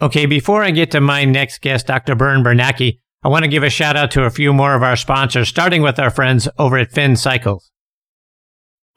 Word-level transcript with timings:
Okay, 0.00 0.26
before 0.26 0.62
I 0.62 0.70
get 0.70 0.92
to 0.92 1.00
my 1.00 1.24
next 1.24 1.60
guest, 1.60 1.88
Dr. 1.88 2.14
Bern 2.14 2.44
Bernacki, 2.44 3.00
I 3.24 3.28
want 3.28 3.42
to 3.42 3.48
give 3.50 3.64
a 3.64 3.70
shout 3.70 3.96
out 3.96 4.12
to 4.12 4.22
a 4.22 4.30
few 4.30 4.52
more 4.52 4.76
of 4.76 4.82
our 4.84 4.94
sponsors, 4.94 5.48
starting 5.48 5.82
with 5.82 5.98
our 5.98 6.10
friends 6.10 6.46
over 6.56 6.78
at 6.78 6.92
Finn 6.92 7.16
Cycles. 7.16 7.72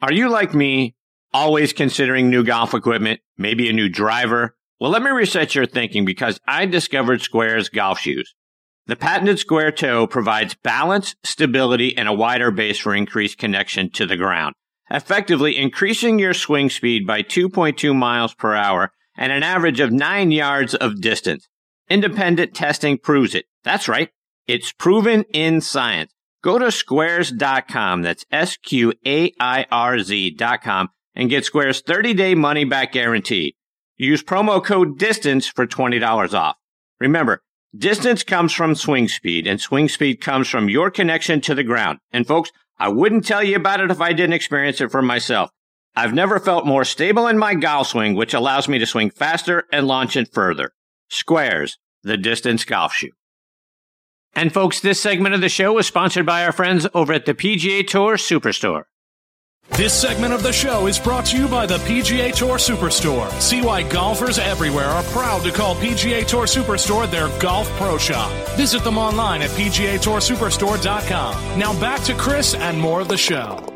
Are 0.00 0.12
you 0.12 0.28
like 0.28 0.54
me, 0.54 0.94
always 1.34 1.72
considering 1.72 2.30
new 2.30 2.44
golf 2.44 2.72
equipment, 2.72 3.18
maybe 3.36 3.68
a 3.68 3.72
new 3.72 3.88
driver? 3.88 4.54
Well, 4.78 4.92
let 4.92 5.02
me 5.02 5.10
reset 5.10 5.56
your 5.56 5.66
thinking 5.66 6.04
because 6.04 6.38
I 6.46 6.66
discovered 6.66 7.20
SQAIRZ 7.20 7.72
golf 7.72 7.98
shoes. 7.98 8.32
The 8.86 8.94
patented 8.94 9.40
square 9.40 9.72
toe 9.72 10.06
provides 10.06 10.54
balance, 10.54 11.16
stability, 11.24 11.96
and 11.96 12.08
a 12.08 12.12
wider 12.12 12.52
base 12.52 12.78
for 12.78 12.94
increased 12.94 13.38
connection 13.38 13.90
to 13.90 14.06
the 14.06 14.16
ground, 14.16 14.54
effectively 14.88 15.56
increasing 15.56 16.20
your 16.20 16.34
swing 16.34 16.70
speed 16.70 17.08
by 17.08 17.22
2.2 17.22 17.92
miles 17.92 18.34
per 18.34 18.54
hour 18.54 18.92
and 19.16 19.32
an 19.32 19.42
average 19.42 19.80
of 19.80 19.92
9 19.92 20.30
yards 20.30 20.74
of 20.74 21.00
distance. 21.00 21.48
Independent 21.88 22.54
testing 22.54 22.98
proves 22.98 23.34
it. 23.34 23.46
That's 23.64 23.88
right. 23.88 24.10
It's 24.46 24.72
proven 24.72 25.24
in 25.32 25.60
science. 25.60 26.12
Go 26.42 26.58
to 26.58 26.66
sqairz.com. 26.66 28.02
That's 28.02 28.24
S 28.30 28.56
Q 28.56 28.92
A 29.06 29.32
I 29.38 29.66
R 29.70 30.00
Z.com 30.00 30.88
and 31.14 31.30
get 31.30 31.44
Square's 31.44 31.80
30 31.80 32.14
day 32.14 32.34
money 32.34 32.64
back 32.64 32.92
guarantee. 32.92 33.56
Use 33.96 34.22
promo 34.22 34.64
code 34.64 34.98
DISTANCE 34.98 35.48
for 35.48 35.66
$20 35.66 36.34
off. 36.34 36.56
Remember, 36.98 37.42
Distance 37.74 38.22
comes 38.22 38.52
from 38.52 38.74
swing 38.74 39.08
speed, 39.08 39.46
and 39.46 39.58
swing 39.58 39.88
speed 39.88 40.20
comes 40.20 40.46
from 40.46 40.68
your 40.68 40.90
connection 40.90 41.40
to 41.40 41.54
the 41.54 41.64
ground. 41.64 42.00
And 42.12 42.26
folks, 42.26 42.50
I 42.78 42.88
wouldn't 42.88 43.26
tell 43.26 43.42
you 43.42 43.56
about 43.56 43.80
it 43.80 43.90
if 43.90 43.98
I 43.98 44.12
didn't 44.12 44.34
experience 44.34 44.82
it 44.82 44.90
for 44.90 45.00
myself. 45.00 45.50
I've 45.94 46.14
never 46.14 46.40
felt 46.40 46.66
more 46.66 46.84
stable 46.84 47.26
in 47.26 47.38
my 47.38 47.54
golf 47.54 47.88
swing, 47.88 48.14
which 48.14 48.32
allows 48.32 48.68
me 48.68 48.78
to 48.78 48.86
swing 48.86 49.10
faster 49.10 49.64
and 49.72 49.86
launch 49.86 50.16
it 50.16 50.32
further. 50.32 50.72
SQAIRZ, 51.10 51.72
the 52.02 52.16
distance 52.16 52.64
golf 52.64 52.94
shoe. 52.94 53.10
And 54.34 54.52
folks, 54.52 54.80
this 54.80 55.00
segment 55.00 55.34
of 55.34 55.42
the 55.42 55.50
show 55.50 55.76
is 55.78 55.86
sponsored 55.86 56.24
by 56.24 56.44
our 56.44 56.52
friends 56.52 56.86
over 56.94 57.12
at 57.12 57.26
the 57.26 57.34
PGA 57.34 57.86
Tour 57.86 58.16
Superstore. 58.16 58.84
This 59.76 59.98
segment 59.98 60.34
of 60.34 60.42
the 60.42 60.52
show 60.52 60.86
is 60.86 60.98
brought 60.98 61.24
to 61.26 61.36
you 61.36 61.46
by 61.48 61.66
the 61.66 61.78
PGA 61.78 62.34
Tour 62.34 62.56
Superstore. 62.56 63.30
See 63.40 63.62
why 63.62 63.82
golfers 63.82 64.38
everywhere 64.38 64.86
are 64.86 65.02
proud 65.04 65.42
to 65.44 65.52
call 65.52 65.74
PGA 65.76 66.26
Tour 66.26 66.46
Superstore 66.46 67.10
their 67.10 67.28
golf 67.38 67.68
pro 67.76 67.98
shop. 67.98 68.30
Visit 68.56 68.84
them 68.84 68.98
online 68.98 69.42
at 69.42 69.50
PGATourSuperstore.com. 69.50 71.58
Now 71.58 71.78
back 71.80 72.02
to 72.04 72.14
Chris 72.14 72.54
and 72.54 72.78
more 72.78 73.00
of 73.00 73.08
the 73.08 73.16
show. 73.16 73.71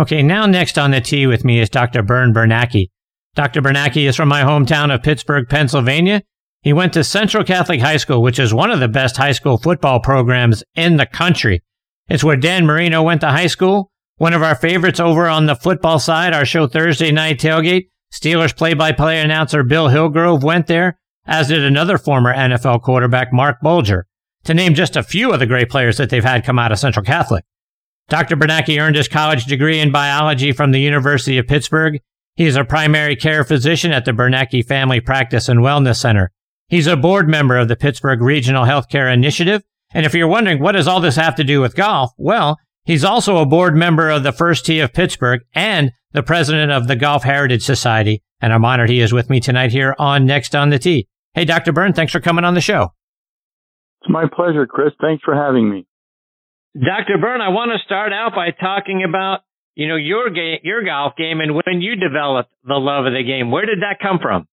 Okay, 0.00 0.22
now 0.22 0.46
next 0.46 0.78
on 0.78 0.92
the 0.92 1.00
tee 1.02 1.26
with 1.26 1.44
me 1.44 1.60
is 1.60 1.68
Dr. 1.68 2.02
Bern 2.02 2.32
Bernacki. 2.32 2.86
Dr. 3.34 3.60
Bernacki 3.60 4.08
is 4.08 4.16
from 4.16 4.30
my 4.30 4.40
hometown 4.40 4.92
of 4.92 5.02
Pittsburgh, 5.02 5.46
Pennsylvania. 5.46 6.22
He 6.62 6.72
went 6.72 6.94
to 6.94 7.04
Central 7.04 7.44
Catholic 7.44 7.82
High 7.82 7.98
School, 7.98 8.22
which 8.22 8.38
is 8.38 8.54
one 8.54 8.70
of 8.70 8.80
the 8.80 8.88
best 8.88 9.18
high 9.18 9.32
school 9.32 9.58
football 9.58 10.00
programs 10.00 10.64
in 10.74 10.96
the 10.96 11.04
country. 11.04 11.62
It's 12.08 12.24
where 12.24 12.38
Dan 12.38 12.64
Marino 12.64 13.02
went 13.02 13.20
to 13.20 13.28
high 13.28 13.46
school. 13.46 13.90
One 14.16 14.32
of 14.32 14.42
our 14.42 14.54
favorites 14.54 15.00
over 15.00 15.28
on 15.28 15.44
the 15.44 15.54
football 15.54 15.98
side, 15.98 16.32
our 16.32 16.46
show 16.46 16.66
Thursday 16.66 17.12
Night 17.12 17.38
Tailgate. 17.38 17.88
Steelers 18.10 18.56
play 18.56 18.72
by 18.72 18.92
play 18.92 19.20
announcer 19.20 19.62
Bill 19.62 19.88
Hillgrove 19.88 20.42
went 20.42 20.66
there, 20.66 20.98
as 21.26 21.48
did 21.48 21.62
another 21.62 21.98
former 21.98 22.34
NFL 22.34 22.80
quarterback, 22.80 23.34
Marc 23.34 23.60
Bulger, 23.60 24.06
to 24.44 24.54
name 24.54 24.72
just 24.72 24.96
a 24.96 25.02
few 25.02 25.30
of 25.30 25.40
the 25.40 25.46
great 25.46 25.68
players 25.68 25.98
that 25.98 26.08
they've 26.08 26.24
had 26.24 26.42
come 26.42 26.58
out 26.58 26.72
of 26.72 26.78
Central 26.78 27.04
Catholic. 27.04 27.44
Dr. 28.10 28.36
Bernacki 28.36 28.78
earned 28.78 28.96
his 28.96 29.08
college 29.08 29.46
degree 29.46 29.80
in 29.80 29.90
biology 29.90 30.52
from 30.52 30.72
the 30.72 30.80
University 30.80 31.38
of 31.38 31.46
Pittsburgh. 31.46 31.98
He 32.36 32.44
is 32.44 32.56
a 32.56 32.64
primary 32.64 33.16
care 33.16 33.44
physician 33.44 33.92
at 33.92 34.04
the 34.04 34.12
Bernacki 34.12 34.62
Family 34.64 35.00
Practice 35.00 35.48
and 35.48 35.60
Wellness 35.60 35.96
Center. 35.96 36.30
He's 36.68 36.86
a 36.86 36.96
board 36.96 37.28
member 37.28 37.56
of 37.56 37.68
the 37.68 37.76
Pittsburgh 37.76 38.20
Regional 38.20 38.66
Healthcare 38.66 39.12
Initiative 39.12 39.62
and 39.92 40.06
if 40.06 40.14
you're 40.14 40.28
wondering, 40.28 40.60
what 40.60 40.72
does 40.72 40.86
all 40.86 41.00
this 41.00 41.16
have 41.16 41.34
to 41.36 41.44
do 41.44 41.60
with 41.60 41.74
golf? 41.74 42.12
Well, 42.16 42.58
he's 42.84 43.04
also 43.04 43.38
a 43.38 43.46
board 43.46 43.74
member 43.74 44.08
of 44.08 44.22
the 44.22 44.32
First 44.32 44.64
Tee 44.66 44.80
of 44.80 44.92
Pittsburgh 44.92 45.40
and 45.54 45.92
the 46.12 46.22
president 46.22 46.70
of 46.70 46.86
the 46.86 46.96
Golf 46.96 47.24
Heritage 47.24 47.62
Society. 47.62 48.22
And 48.40 48.52
I'm 48.52 48.64
honored 48.64 48.88
he 48.88 49.00
is 49.00 49.12
with 49.12 49.28
me 49.28 49.40
tonight 49.40 49.72
here 49.72 49.94
on 49.98 50.26
Next 50.26 50.54
on 50.54 50.70
the 50.70 50.78
Tee. 50.78 51.08
Hey, 51.34 51.44
Dr. 51.44 51.72
Bern, 51.72 51.92
thanks 51.92 52.12
for 52.12 52.20
coming 52.20 52.44
on 52.44 52.54
the 52.54 52.60
show. 52.60 52.92
It's 54.02 54.10
my 54.10 54.24
pleasure, 54.32 54.66
Chris. 54.66 54.92
Thanks 55.00 55.22
for 55.24 55.34
having 55.34 55.68
me. 55.68 55.86
Dr. 56.74 57.18
Bern, 57.20 57.40
I 57.40 57.48
want 57.48 57.72
to 57.74 57.84
start 57.84 58.12
out 58.12 58.32
by 58.34 58.50
talking 58.52 59.04
about, 59.06 59.40
you 59.74 59.88
know, 59.88 59.96
your 59.96 60.30
game, 60.30 60.58
your 60.62 60.84
golf 60.84 61.14
game 61.16 61.40
and 61.40 61.54
when 61.54 61.80
you 61.80 61.96
developed 61.96 62.50
the 62.64 62.74
love 62.74 63.06
of 63.06 63.12
the 63.12 63.24
game. 63.24 63.50
Where 63.50 63.66
did 63.66 63.80
that 63.80 63.98
come 64.00 64.18
from? 64.22 64.46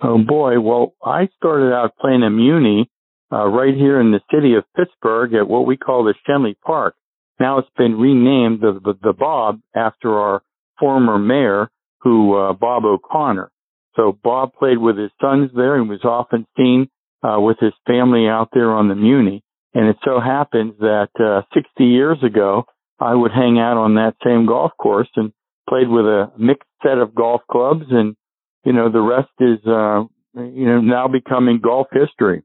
Oh 0.00 0.18
boy. 0.18 0.60
Well, 0.60 0.94
I 1.04 1.28
started 1.36 1.74
out 1.74 1.96
playing 2.00 2.22
a 2.22 2.30
muni 2.30 2.90
uh, 3.32 3.46
right 3.46 3.74
here 3.74 4.00
in 4.00 4.12
the 4.12 4.20
city 4.32 4.54
of 4.54 4.64
Pittsburgh 4.76 5.34
at 5.34 5.48
what 5.48 5.66
we 5.66 5.76
call 5.76 6.04
the 6.04 6.14
Schenley 6.26 6.54
Park. 6.58 6.94
Now 7.38 7.58
it's 7.58 7.68
been 7.76 7.98
renamed 7.98 8.60
the, 8.60 8.80
the, 8.82 8.94
the 9.02 9.12
Bob 9.12 9.60
after 9.74 10.18
our 10.18 10.42
former 10.78 11.18
mayor, 11.18 11.70
who 12.00 12.34
uh, 12.34 12.52
Bob 12.54 12.84
O'Connor. 12.84 13.50
So 13.94 14.18
Bob 14.22 14.54
played 14.54 14.78
with 14.78 14.96
his 14.96 15.10
sons 15.20 15.50
there 15.54 15.76
and 15.76 15.88
was 15.88 16.04
often 16.04 16.46
seen 16.56 16.88
uh, 17.22 17.40
with 17.40 17.58
his 17.60 17.72
family 17.86 18.26
out 18.26 18.50
there 18.52 18.70
on 18.72 18.88
the 18.88 18.94
Muni. 18.94 19.42
And 19.74 19.88
it 19.88 19.96
so 20.04 20.20
happens 20.20 20.74
that 20.78 21.08
uh, 21.20 21.42
60 21.54 21.84
years 21.84 22.18
ago, 22.24 22.64
I 22.98 23.14
would 23.14 23.32
hang 23.32 23.58
out 23.58 23.76
on 23.76 23.94
that 23.96 24.14
same 24.24 24.46
golf 24.46 24.72
course 24.80 25.08
and 25.16 25.32
played 25.68 25.88
with 25.88 26.06
a 26.06 26.32
mixed 26.38 26.68
set 26.82 26.98
of 26.98 27.14
golf 27.14 27.42
clubs. 27.50 27.84
And, 27.90 28.16
you 28.64 28.72
know, 28.72 28.90
the 28.90 29.00
rest 29.00 29.28
is, 29.38 29.58
uh, 29.66 30.04
you 30.34 30.66
know, 30.66 30.80
now 30.80 31.08
becoming 31.08 31.60
golf 31.62 31.88
history. 31.92 32.42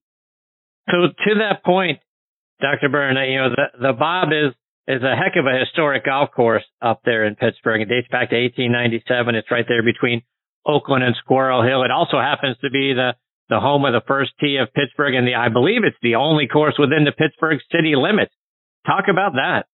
So 0.90 1.08
to 1.08 1.36
that 1.40 1.64
point, 1.64 2.00
Dr. 2.60 2.90
Bern, 2.90 3.16
you 3.30 3.40
know, 3.40 3.50
the, 3.50 3.80
the 3.80 3.94
Bob 3.94 4.30
is, 4.30 4.54
is 4.88 5.02
a 5.04 5.16
heck 5.16 5.36
of 5.38 5.46
a 5.46 5.60
historic 5.60 6.06
golf 6.06 6.30
course 6.36 6.64
up 6.82 7.02
there 7.06 7.26
in 7.26 7.36
Pittsburgh. 7.36 7.82
It 7.82 7.90
dates 7.90 8.08
back 8.12 8.30
to 8.32 8.36
1897. 8.36 9.36
It's 9.36 9.52
right 9.52 9.66
there 9.68 9.84
between 9.84 10.24
Oakland 10.66 11.04
and 11.04 11.16
Squirrel 11.24 11.64
Hill. 11.64 11.84
It 11.84 11.92
also 11.92 12.20
happens 12.20 12.58
to 12.62 12.70
be 12.70 12.94
the, 12.94 13.14
the 13.52 13.60
home 13.60 13.84
of 13.84 13.92
the 13.92 14.02
first 14.08 14.32
tee 14.40 14.58
of 14.58 14.74
Pittsburgh 14.74 15.14
and 15.14 15.28
the, 15.28 15.36
I 15.36 15.50
believe 15.50 15.84
it's 15.84 15.98
the 16.02 16.16
only 16.16 16.48
course 16.48 16.76
within 16.80 17.04
the 17.04 17.12
Pittsburgh 17.12 17.60
city 17.70 17.94
limits. 17.96 18.34
Talk 18.88 19.06
about 19.12 19.34
that. 19.34 19.66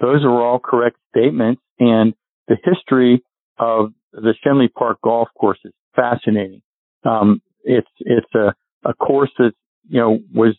Those 0.00 0.24
are 0.24 0.40
all 0.40 0.60
correct 0.60 0.96
statements 1.10 1.60
and 1.80 2.14
the 2.46 2.56
history 2.62 3.24
of 3.58 3.92
the 4.12 4.34
Schenley 4.44 4.72
Park 4.72 4.98
golf 5.02 5.28
course 5.38 5.58
is 5.64 5.72
fascinating. 5.96 6.62
Um, 7.04 7.42
it's, 7.64 7.90
it's 7.98 8.32
a, 8.34 8.54
a 8.88 8.94
course 8.94 9.30
that's 9.38 9.56
you 9.88 10.00
know, 10.00 10.18
was 10.32 10.56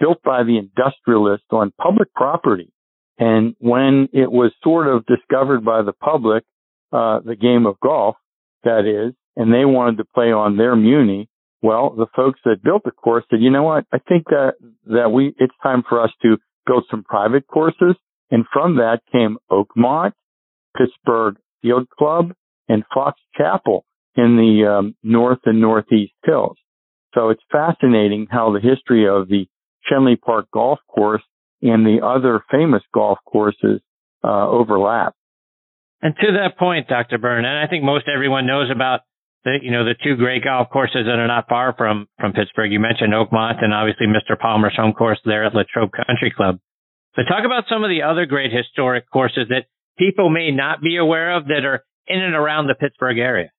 built 0.00 0.22
by 0.24 0.44
the 0.44 0.56
industrialist 0.56 1.44
on 1.50 1.72
public 1.78 2.12
property. 2.14 2.72
And 3.18 3.54
when 3.58 4.08
it 4.12 4.32
was 4.32 4.52
sort 4.62 4.88
of 4.88 5.04
discovered 5.06 5.62
by 5.62 5.82
the 5.82 5.92
public, 5.92 6.44
uh, 6.90 7.20
the 7.20 7.36
game 7.36 7.66
of 7.66 7.78
golf, 7.80 8.16
that 8.64 8.86
is, 8.86 9.14
and 9.36 9.52
they 9.52 9.66
wanted 9.66 9.98
to 9.98 10.04
play 10.04 10.32
on 10.32 10.56
their 10.56 10.74
muni, 10.74 11.28
well, 11.64 11.94
the 11.96 12.06
folks 12.14 12.40
that 12.44 12.62
built 12.62 12.82
the 12.84 12.90
course 12.90 13.24
said, 13.30 13.40
you 13.40 13.50
know 13.50 13.62
what? 13.62 13.86
I 13.90 13.96
think 13.96 14.24
that, 14.26 14.56
that 14.84 15.10
we, 15.10 15.34
it's 15.38 15.54
time 15.62 15.82
for 15.88 15.98
us 15.98 16.10
to 16.20 16.36
build 16.66 16.84
some 16.90 17.02
private 17.02 17.46
courses. 17.46 17.96
And 18.30 18.44
from 18.52 18.76
that 18.76 19.00
came 19.10 19.38
Oakmont, 19.50 20.12
Pittsburgh 20.76 21.36
Field 21.62 21.88
Club, 21.88 22.34
and 22.68 22.84
Fox 22.92 23.18
Chapel 23.34 23.86
in 24.14 24.36
the 24.36 24.70
um, 24.70 24.94
north 25.02 25.38
and 25.46 25.62
northeast 25.62 26.12
hills. 26.22 26.58
So 27.14 27.30
it's 27.30 27.42
fascinating 27.50 28.26
how 28.30 28.52
the 28.52 28.60
history 28.60 29.08
of 29.08 29.28
the 29.28 29.46
Schenley 29.90 30.20
Park 30.20 30.48
golf 30.52 30.80
course 30.86 31.22
and 31.62 31.86
the 31.86 32.04
other 32.04 32.44
famous 32.50 32.82
golf 32.92 33.18
courses 33.24 33.80
uh, 34.22 34.48
overlap. 34.50 35.14
And 36.02 36.14
to 36.14 36.32
that 36.42 36.58
point, 36.58 36.88
Dr. 36.88 37.16
Bern, 37.16 37.46
and 37.46 37.58
I 37.58 37.68
think 37.68 37.84
most 37.84 38.04
everyone 38.14 38.46
knows 38.46 38.70
about 38.70 39.00
the, 39.44 39.58
you 39.62 39.70
know, 39.70 39.84
the 39.84 39.94
two 40.02 40.16
great 40.16 40.44
golf 40.44 40.68
courses 40.70 41.04
that 41.06 41.18
are 41.18 41.26
not 41.26 41.48
far 41.48 41.74
from, 41.76 42.08
from 42.18 42.32
Pittsburgh. 42.32 42.72
You 42.72 42.80
mentioned 42.80 43.12
Oakmont 43.12 43.62
and 43.62 43.72
obviously 43.74 44.06
Mr. 44.06 44.38
Palmer's 44.38 44.74
home 44.76 44.92
course 44.92 45.20
there 45.24 45.44
at 45.44 45.54
Latrobe 45.54 45.90
Country 45.92 46.32
Club. 46.34 46.58
So 47.14 47.22
talk 47.22 47.44
about 47.44 47.64
some 47.68 47.84
of 47.84 47.90
the 47.90 48.02
other 48.02 48.26
great 48.26 48.50
historic 48.52 49.08
courses 49.10 49.46
that 49.50 49.66
people 49.98 50.30
may 50.30 50.50
not 50.50 50.80
be 50.80 50.96
aware 50.96 51.36
of 51.36 51.46
that 51.46 51.64
are 51.64 51.84
in 52.06 52.20
and 52.20 52.34
around 52.34 52.66
the 52.66 52.74
Pittsburgh 52.74 53.18
area. 53.18 53.50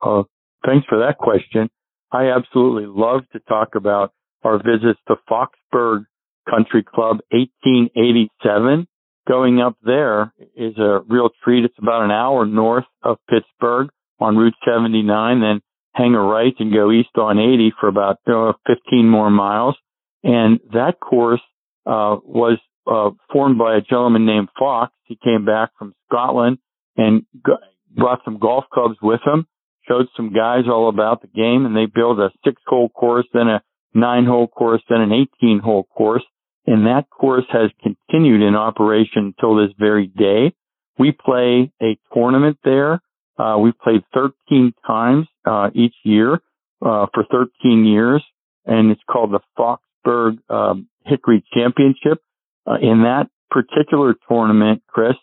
Uh, 0.00 0.22
thanks 0.64 0.86
for 0.88 0.98
that 0.98 1.18
question. 1.18 1.68
I 2.12 2.30
absolutely 2.30 2.86
love 2.86 3.22
to 3.32 3.40
talk 3.40 3.74
about 3.74 4.12
our 4.44 4.58
visits 4.58 5.00
to 5.08 5.16
Foxburg 5.28 6.04
Country 6.48 6.84
Club 6.84 7.18
1887. 7.30 8.86
Going 9.26 9.60
up 9.60 9.76
there 9.82 10.32
is 10.56 10.78
a 10.78 11.00
real 11.08 11.30
treat. 11.42 11.64
It's 11.64 11.74
about 11.78 12.04
an 12.04 12.12
hour 12.12 12.46
north 12.46 12.84
of 13.02 13.18
Pittsburgh 13.28 13.88
on 14.18 14.36
Route 14.36 14.54
79, 14.64 15.40
then 15.40 15.60
hang 15.92 16.14
a 16.14 16.20
right 16.20 16.54
and 16.58 16.72
go 16.72 16.90
east 16.92 17.16
on 17.16 17.38
80 17.38 17.72
for 17.80 17.88
about 17.88 18.18
uh, 18.26 18.52
15 18.66 19.08
more 19.08 19.30
miles. 19.30 19.76
And 20.22 20.60
that 20.72 21.00
course 21.00 21.40
uh, 21.86 22.16
was 22.24 22.58
uh, 22.86 23.10
formed 23.32 23.58
by 23.58 23.76
a 23.76 23.80
gentleman 23.80 24.26
named 24.26 24.48
Fox. 24.58 24.92
He 25.04 25.18
came 25.22 25.44
back 25.44 25.70
from 25.78 25.94
Scotland 26.08 26.58
and 26.96 27.24
brought 27.94 28.20
some 28.24 28.38
golf 28.38 28.64
clubs 28.72 28.96
with 29.02 29.20
him 29.24 29.46
showed 29.88 30.06
some 30.16 30.32
guys 30.32 30.64
all 30.68 30.88
about 30.88 31.22
the 31.22 31.28
game 31.28 31.66
and 31.66 31.76
they 31.76 31.86
built 31.86 32.18
a 32.18 32.30
six 32.44 32.60
hole 32.66 32.88
course, 32.88 33.26
then 33.32 33.48
a 33.48 33.62
nine 33.94 34.24
hole 34.24 34.48
course, 34.48 34.82
then 34.88 35.00
an 35.00 35.12
18 35.40 35.60
hole 35.60 35.84
course. 35.84 36.24
And 36.66 36.86
that 36.86 37.08
course 37.10 37.44
has 37.50 37.70
continued 37.82 38.42
in 38.42 38.56
operation 38.56 39.34
until 39.36 39.56
this 39.56 39.74
very 39.78 40.08
day. 40.08 40.52
We 40.98 41.12
play 41.12 41.72
a 41.80 41.98
tournament 42.12 42.58
there. 42.64 43.00
Uh, 43.38 43.58
we 43.58 43.72
played 43.72 44.02
13 44.14 44.72
times, 44.86 45.26
uh, 45.44 45.70
each 45.74 45.94
year, 46.04 46.34
uh, 46.82 47.06
for 47.12 47.24
13 47.30 47.84
years. 47.84 48.24
And 48.64 48.90
it's 48.90 49.02
called 49.10 49.32
the 49.32 49.40
Foxburg, 49.58 50.38
um, 50.50 50.88
Hickory 51.04 51.44
Championship. 51.52 52.20
Uh, 52.66 52.76
in 52.80 53.02
that 53.02 53.28
particular 53.50 54.14
tournament, 54.28 54.82
Chris, 54.88 55.14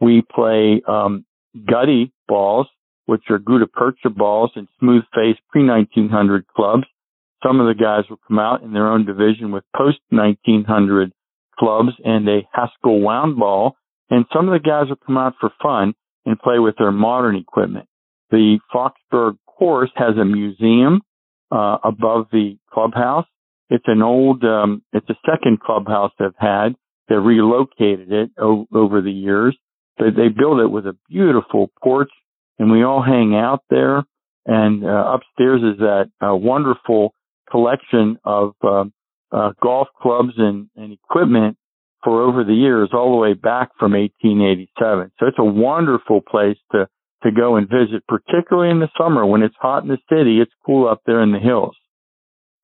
we 0.00 0.22
play, 0.22 0.82
um, 0.86 1.24
gutty 1.66 2.12
balls, 2.28 2.66
which 3.06 3.22
are 3.30 3.38
gutta 3.38 3.66
percha 3.66 4.10
balls 4.10 4.52
and 4.54 4.68
smooth 4.78 5.02
face 5.14 5.36
pre 5.50 5.66
1900 5.66 6.46
clubs. 6.46 6.84
Some 7.42 7.60
of 7.60 7.66
the 7.66 7.74
guys 7.74 8.04
will 8.08 8.20
come 8.28 8.38
out 8.38 8.62
in 8.62 8.72
their 8.72 8.88
own 8.88 9.04
division 9.04 9.50
with 9.50 9.64
post 9.76 9.98
1900 10.10 11.12
clubs 11.58 11.90
and 12.04 12.28
a 12.28 12.48
Haskell 12.52 13.00
wound 13.00 13.36
ball. 13.36 13.76
And 14.10 14.26
some 14.32 14.48
of 14.48 14.52
the 14.52 14.66
guys 14.66 14.88
will 14.88 15.00
come 15.04 15.18
out 15.18 15.34
for 15.40 15.50
fun 15.60 15.94
and 16.24 16.38
play 16.38 16.58
with 16.58 16.76
their 16.78 16.92
modern 16.92 17.36
equipment. 17.36 17.86
The 18.30 18.58
Foxburg 18.74 19.36
course 19.46 19.90
has 19.96 20.16
a 20.16 20.24
museum 20.24 21.02
uh, 21.50 21.78
above 21.84 22.26
the 22.32 22.56
clubhouse. 22.72 23.26
It's 23.70 23.84
an 23.86 24.02
old, 24.02 24.44
um, 24.44 24.82
it's 24.92 25.08
a 25.08 25.16
second 25.28 25.60
clubhouse 25.60 26.12
they've 26.18 26.30
had. 26.38 26.74
They 27.08 27.16
relocated 27.16 28.12
it 28.12 28.30
o- 28.38 28.66
over 28.72 29.00
the 29.00 29.10
years, 29.12 29.56
but 29.98 30.16
they 30.16 30.28
built 30.28 30.60
it 30.60 30.70
with 30.70 30.86
a 30.86 30.96
beautiful 31.08 31.70
porch 31.82 32.10
and 32.58 32.70
we 32.70 32.84
all 32.84 33.02
hang 33.02 33.34
out 33.34 33.64
there. 33.70 34.04
And 34.46 34.84
uh, 34.84 35.14
upstairs 35.14 35.62
is 35.62 35.78
that 35.78 36.10
uh, 36.20 36.34
wonderful 36.34 37.14
collection 37.50 38.18
of 38.24 38.54
uh, 38.62 38.84
uh, 39.30 39.52
golf 39.62 39.88
clubs 40.00 40.32
and, 40.36 40.68
and 40.76 40.92
equipment 40.92 41.56
for 42.02 42.22
over 42.22 42.44
the 42.44 42.54
years, 42.54 42.90
all 42.92 43.12
the 43.12 43.16
way 43.16 43.34
back 43.34 43.70
from 43.78 43.92
1887. 43.92 45.12
So 45.18 45.26
it's 45.26 45.38
a 45.38 45.44
wonderful 45.44 46.20
place 46.20 46.58
to 46.72 46.86
to 47.22 47.30
go 47.30 47.54
and 47.54 47.68
visit, 47.68 48.04
particularly 48.08 48.70
in 48.70 48.80
the 48.80 48.88
summer 48.98 49.24
when 49.24 49.42
it's 49.42 49.54
hot 49.60 49.84
in 49.84 49.88
the 49.88 49.98
city. 50.08 50.40
It's 50.40 50.52
cool 50.66 50.88
up 50.88 51.02
there 51.06 51.22
in 51.22 51.32
the 51.32 51.38
hills. 51.38 51.76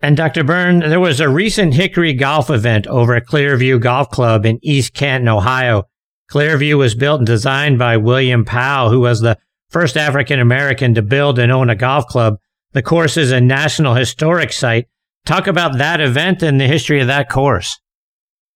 And 0.01 0.17
Dr. 0.17 0.45
Bern, 0.45 0.81
there 0.81 1.01
was 1.01 1.21
a 1.21 1.29
recent 1.29 1.75
Hickory 1.75 2.13
golf 2.13 2.51
event 2.51 2.87
over 2.87 3.15
at 3.15 3.27
Clearview 3.27 3.81
Golf 3.81 4.11
Club 4.11 4.47
in 4.47 4.61
East 4.63 4.95
Canton, 4.95 5.29
Ohio. 5.29 5.85
Clearview 6.31 6.79
was 6.79 6.95
built 6.95 7.21
and 7.21 7.27
designed 7.27 7.79
by 7.79 7.97
William 7.97 8.45
Powell, 8.45 8.91
who 8.91 9.01
was 9.01 9.21
the 9.21 9.39
first 9.71 9.97
African 9.97 10.41
American 10.41 10.95
to 10.95 11.03
build 11.03 11.39
and 11.39 11.51
own 11.51 11.71
a 11.71 11.75
golf 11.75 12.07
club. 12.07 12.37
The 12.73 12.83
course 12.83 13.17
is 13.17 13.33
a 13.33 13.41
National 13.41 13.95
Historic 13.95 14.53
Site. 14.53 14.87
Talk 15.25 15.47
about 15.47 15.79
that 15.79 16.01
event 16.01 16.43
and 16.43 16.61
the 16.61 16.67
history 16.67 17.01
of 17.01 17.07
that 17.09 17.29
course. 17.29 17.81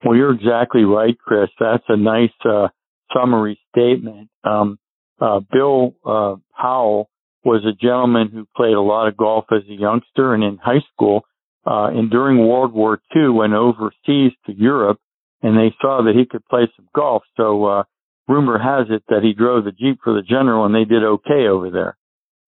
Well, 0.05 0.17
you're 0.17 0.35
exactly 0.35 0.83
right, 0.83 1.17
Chris. 1.19 1.49
That's 1.61 1.85
a 1.89 1.97
nice 1.97 2.31
uh, 2.45 2.69
summary 3.15 3.59
statement. 3.71 4.29
Um, 4.43 4.79
uh, 5.21 5.41
Bill 5.53 5.95
uh, 6.05 6.37
Powell 6.61 7.09
was 7.45 7.65
a 7.65 7.73
gentleman 7.73 8.31
who 8.33 8.47
played 8.57 8.75
a 8.75 8.81
lot 8.81 9.09
of 9.09 9.17
golf 9.17 9.45
as 9.53 9.63
a 9.69 9.75
youngster 9.75 10.35
and 10.35 10.43
in 10.43 10.59
high 10.59 10.83
school. 10.93 11.25
Uh, 11.65 11.87
and 11.87 12.11
during 12.11 12.39
World 12.39 12.73
War 12.73 13.01
II, 13.15 13.29
went 13.31 13.53
overseas 13.53 14.33
to 14.47 14.53
Europe, 14.53 14.99
and 15.43 15.57
they 15.57 15.75
saw 15.81 16.03
that 16.03 16.17
he 16.17 16.27
could 16.27 16.45
play 16.47 16.69
some 16.77 16.89
golf. 16.95 17.23
So 17.37 17.65
uh, 17.65 17.83
rumor 18.27 18.59
has 18.59 18.87
it 18.91 19.05
that 19.09 19.23
he 19.23 19.33
drove 19.33 19.65
the 19.65 19.73
Jeep 19.73 19.99
for 20.03 20.15
the 20.15 20.23
general 20.23 20.65
and 20.65 20.75
they 20.75 20.85
did 20.85 21.05
okay 21.05 21.47
over 21.49 21.71
there. 21.71 21.97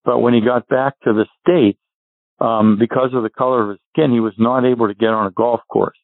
But 0.03 0.19
when 0.19 0.33
he 0.33 0.41
got 0.41 0.67
back 0.67 0.99
to 1.03 1.13
the 1.13 1.25
States, 1.41 1.79
um, 2.39 2.77
because 2.77 3.11
of 3.13 3.23
the 3.23 3.29
color 3.29 3.63
of 3.63 3.69
his 3.69 3.79
skin, 3.93 4.11
he 4.11 4.19
was 4.19 4.33
not 4.37 4.65
able 4.65 4.87
to 4.87 4.93
get 4.93 5.09
on 5.09 5.25
a 5.25 5.31
golf 5.31 5.61
course. 5.71 5.97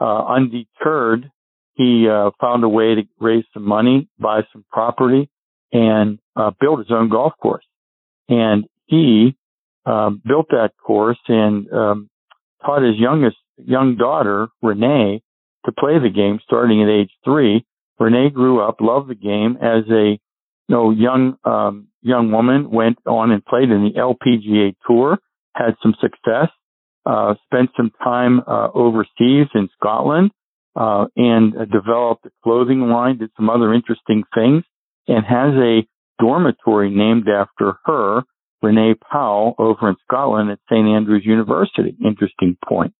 Uh, 0.00 0.26
undeterred, 0.26 1.30
he 1.74 2.06
uh, 2.10 2.30
found 2.40 2.64
a 2.64 2.68
way 2.68 2.94
to 2.94 3.02
raise 3.18 3.44
some 3.52 3.66
money, 3.66 4.08
buy 4.18 4.42
some 4.52 4.64
property, 4.70 5.30
and 5.72 6.18
uh, 6.34 6.50
build 6.60 6.78
his 6.78 6.90
own 6.90 7.08
golf 7.08 7.32
course. 7.40 7.64
And 8.28 8.64
he 8.86 9.36
um, 9.84 10.20
built 10.26 10.48
that 10.50 10.70
course 10.82 11.18
and 11.28 11.70
um, 11.72 12.10
taught 12.64 12.82
his 12.82 12.96
youngest 12.98 13.36
young 13.56 13.96
daughter 13.96 14.48
Renee 14.62 15.22
to 15.64 15.72
play 15.72 15.98
the 15.98 16.10
game 16.10 16.40
starting 16.44 16.82
at 16.82 16.88
age 16.88 17.10
three 17.24 17.64
Renee 17.98 18.30
grew 18.30 18.60
up, 18.60 18.76
loved 18.80 19.08
the 19.08 19.14
game 19.14 19.56
as 19.60 19.84
a 19.90 20.18
you 20.68 20.74
know 20.74 20.90
young 20.90 21.36
um, 21.44 21.88
young 22.02 22.30
woman. 22.30 22.70
Went 22.70 22.98
on 23.06 23.30
and 23.30 23.44
played 23.44 23.70
in 23.70 23.84
the 23.84 23.98
LPGA 23.98 24.74
Tour, 24.86 25.18
had 25.54 25.76
some 25.82 25.94
success. 26.00 26.48
Uh, 27.06 27.34
spent 27.44 27.70
some 27.76 27.92
time 28.02 28.40
uh, 28.48 28.68
overseas 28.74 29.46
in 29.54 29.68
Scotland 29.78 30.30
uh, 30.74 31.06
and 31.16 31.52
developed 31.70 32.26
a 32.26 32.30
clothing 32.42 32.80
line. 32.80 33.18
Did 33.18 33.30
some 33.36 33.48
other 33.48 33.72
interesting 33.72 34.24
things, 34.34 34.64
and 35.06 35.24
has 35.24 35.54
a 35.54 35.86
dormitory 36.18 36.90
named 36.90 37.28
after 37.28 37.78
her, 37.84 38.22
Renee 38.60 38.94
Powell, 39.10 39.54
over 39.58 39.88
in 39.88 39.96
Scotland 40.08 40.50
at 40.50 40.58
St 40.68 40.86
Andrews 40.88 41.22
University. 41.24 41.96
Interesting 42.04 42.56
point. 42.66 42.92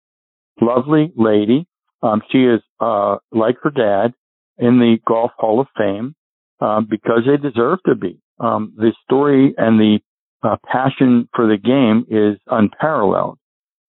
Lovely 0.61 1.13
lady. 1.17 1.67
Um, 2.03 2.23
she 2.31 2.39
is 2.39 2.61
uh, 2.79 3.17
like 3.33 3.57
her 3.63 3.71
dad, 3.71 4.15
in 4.59 4.79
the 4.79 4.97
Golf 5.07 5.33
Hall 5.37 5.61
of 5.61 5.67
Fame 5.77 6.15
uh, 6.61 6.81
because 6.81 7.23
they 7.27 7.37
deserve 7.37 7.79
to 7.87 7.95
be. 7.95 8.21
Um, 8.39 8.73
the 8.77 8.93
story 9.05 9.55
and 9.57 9.79
the 9.79 9.99
passion 10.65 11.29
for 11.35 11.47
the 11.47 11.57
game 11.57 12.07
is 12.09 12.39
unparalleled. 12.47 13.39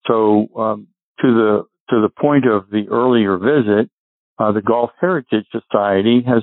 So 0.08 0.48
um, 0.56 0.88
to 1.20 1.26
the 1.26 1.64
to 1.90 2.02
the 2.02 2.08
point 2.08 2.46
of 2.46 2.68
the 2.70 2.88
earlier 2.90 3.38
visit, 3.38 3.90
uh, 4.38 4.52
the 4.52 4.62
Golf 4.62 4.90
Heritage 5.00 5.46
Society 5.52 6.22
has 6.26 6.42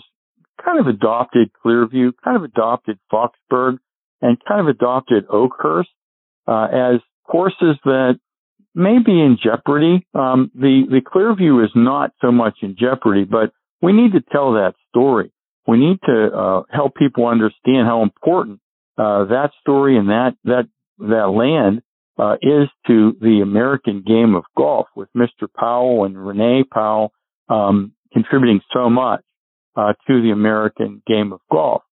kind 0.63 0.79
of 0.79 0.87
adopted 0.87 1.51
Clearview, 1.63 2.13
kind 2.23 2.37
of 2.37 2.43
adopted 2.43 2.97
Foxburg, 3.11 3.77
and 4.21 4.37
kind 4.47 4.61
of 4.61 4.67
adopted 4.67 5.25
Oakhurst 5.29 5.89
uh, 6.47 6.67
as 6.71 7.01
courses 7.29 7.77
that 7.83 8.19
may 8.73 8.99
be 9.03 9.11
in 9.11 9.37
jeopardy. 9.41 10.05
Um, 10.13 10.51
the 10.53 10.83
the 10.89 11.01
Clearview 11.01 11.63
is 11.63 11.71
not 11.75 12.11
so 12.21 12.31
much 12.31 12.57
in 12.61 12.75
jeopardy, 12.79 13.23
but 13.23 13.51
we 13.81 13.93
need 13.93 14.13
to 14.13 14.21
tell 14.31 14.53
that 14.53 14.73
story. 14.89 15.31
We 15.67 15.77
need 15.77 15.99
to 16.05 16.27
uh, 16.27 16.63
help 16.71 16.95
people 16.95 17.25
understand 17.27 17.87
how 17.87 18.03
important 18.03 18.59
uh, 18.97 19.25
that 19.25 19.51
story 19.61 19.97
and 19.97 20.09
that 20.09 20.35
that 20.43 20.67
that 20.99 21.29
land 21.29 21.81
uh, 22.17 22.35
is 22.41 22.69
to 22.87 23.15
the 23.19 23.41
American 23.43 24.03
game 24.05 24.35
of 24.35 24.43
golf, 24.57 24.87
with 24.95 25.09
Mr. 25.15 25.47
Powell 25.57 26.05
and 26.05 26.17
Renee 26.17 26.63
Powell 26.71 27.11
um, 27.49 27.93
contributing 28.13 28.61
so 28.73 28.89
much 28.89 29.21
uh, 29.75 29.93
to 30.07 30.21
the 30.21 30.31
American 30.31 31.01
game 31.05 31.33
of 31.33 31.39
golf. 31.51 31.83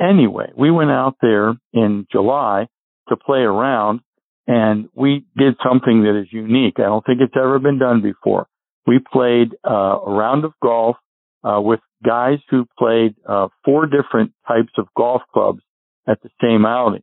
Anyway, 0.00 0.50
we 0.56 0.70
went 0.70 0.90
out 0.90 1.16
there 1.20 1.54
in 1.72 2.06
July 2.10 2.66
to 3.08 3.16
play 3.16 3.40
around, 3.40 4.00
and 4.46 4.88
we 4.94 5.26
did 5.36 5.54
something 5.62 6.02
that 6.04 6.18
is 6.18 6.32
unique. 6.32 6.74
I 6.78 6.82
don't 6.82 7.04
think 7.04 7.20
it's 7.20 7.36
ever 7.36 7.58
been 7.58 7.78
done 7.78 8.02
before. 8.02 8.46
We 8.86 8.98
played 8.98 9.54
uh, 9.68 9.98
a 10.06 10.10
round 10.10 10.44
of 10.44 10.52
golf 10.62 10.96
uh, 11.44 11.60
with 11.60 11.80
guys 12.04 12.38
who 12.50 12.66
played 12.78 13.14
uh, 13.28 13.48
four 13.64 13.86
different 13.86 14.32
types 14.48 14.72
of 14.78 14.86
golf 14.96 15.22
clubs 15.32 15.60
at 16.08 16.18
the 16.22 16.30
same 16.42 16.64
outing. 16.64 17.02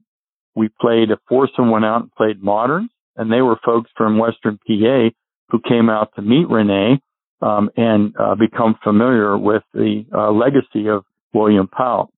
We 0.57 0.69
played 0.81 1.11
a 1.11 1.19
foursome 1.29 1.69
went 1.69 1.85
out 1.85 2.01
and 2.01 2.11
played 2.13 2.41
moderns, 2.41 2.89
and 3.15 3.31
they 3.31 3.41
were 3.41 3.59
folks 3.63 3.91
from 3.95 4.17
Western 4.17 4.57
PA 4.67 5.09
who 5.51 5.61
came 5.69 5.87
out 5.87 6.09
to 6.15 6.23
meet 6.23 6.49
Renee 6.49 6.99
um, 7.43 7.69
and 7.77 8.15
uh, 8.19 8.33
become 8.33 8.75
familiar 8.83 9.37
with 9.37 9.61
the 9.75 10.05
uh, 10.11 10.31
legacy 10.31 10.89
of 10.89 11.05
William 11.31 11.67
Powell. 11.67 12.11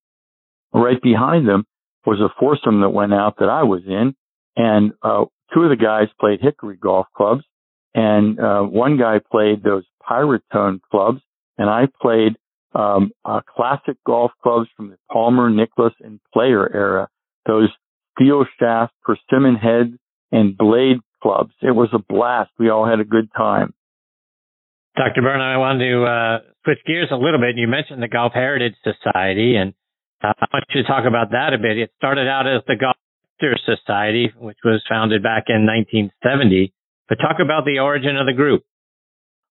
Right 0.72 1.00
behind 1.02 1.46
them 1.46 1.66
was 2.06 2.18
a 2.18 2.32
foursome 2.40 2.80
that 2.80 2.88
went 2.88 3.12
out 3.12 3.36
that 3.40 3.50
I 3.50 3.64
was 3.64 3.82
in, 3.86 4.14
and 4.56 4.92
uh, 5.02 5.26
two 5.52 5.64
of 5.64 5.68
the 5.68 5.76
guys 5.76 6.08
played 6.18 6.40
Hickory 6.40 6.76
golf 6.76 7.08
clubs, 7.14 7.44
and 7.94 8.40
uh, 8.40 8.62
one 8.62 8.96
guy 8.96 9.20
played 9.30 9.62
those 9.62 9.84
Pyratone 10.08 10.80
clubs, 10.90 11.20
and 11.58 11.68
I 11.68 11.88
played 12.00 12.36
um, 12.74 13.10
uh, 13.22 13.42
classic 13.46 13.98
golf 14.06 14.30
clubs 14.42 14.70
from 14.78 14.88
the 14.88 14.96
Palmer, 15.12 15.50
Nicklaus, 15.50 15.92
and 16.00 16.20
Player 16.32 16.74
era. 16.74 17.08
Those 17.46 17.68
steel 18.20 18.44
shaft, 18.58 18.92
persimmon 19.02 19.56
head, 19.56 19.98
and 20.32 20.56
blade 20.56 20.98
clubs. 21.22 21.52
It 21.62 21.74
was 21.74 21.88
a 21.92 21.98
blast. 21.98 22.50
We 22.58 22.70
all 22.70 22.88
had 22.88 23.00
a 23.00 23.04
good 23.04 23.28
time. 23.36 23.74
Dr. 24.96 25.22
Bern, 25.22 25.40
I 25.40 25.56
wanted 25.56 25.88
to 25.88 26.04
uh, 26.04 26.38
switch 26.64 26.78
gears 26.86 27.08
a 27.10 27.16
little 27.16 27.40
bit. 27.40 27.56
You 27.56 27.68
mentioned 27.68 28.02
the 28.02 28.08
Golf 28.08 28.32
Heritage 28.34 28.74
Society, 28.82 29.56
and 29.56 29.72
uh, 30.22 30.32
I 30.38 30.46
want 30.52 30.64
you 30.74 30.82
to 30.82 30.88
talk 30.88 31.04
about 31.06 31.30
that 31.30 31.54
a 31.54 31.58
bit. 31.58 31.78
It 31.78 31.90
started 31.96 32.28
out 32.28 32.46
as 32.46 32.62
the 32.66 32.76
Golf 32.76 32.96
Heritage 33.40 33.64
Society, 33.64 34.32
which 34.38 34.58
was 34.64 34.82
founded 34.88 35.22
back 35.22 35.44
in 35.48 35.66
1970. 35.66 36.72
But 37.08 37.16
talk 37.16 37.36
about 37.42 37.64
the 37.64 37.78
origin 37.78 38.16
of 38.16 38.26
the 38.26 38.34
group. 38.34 38.62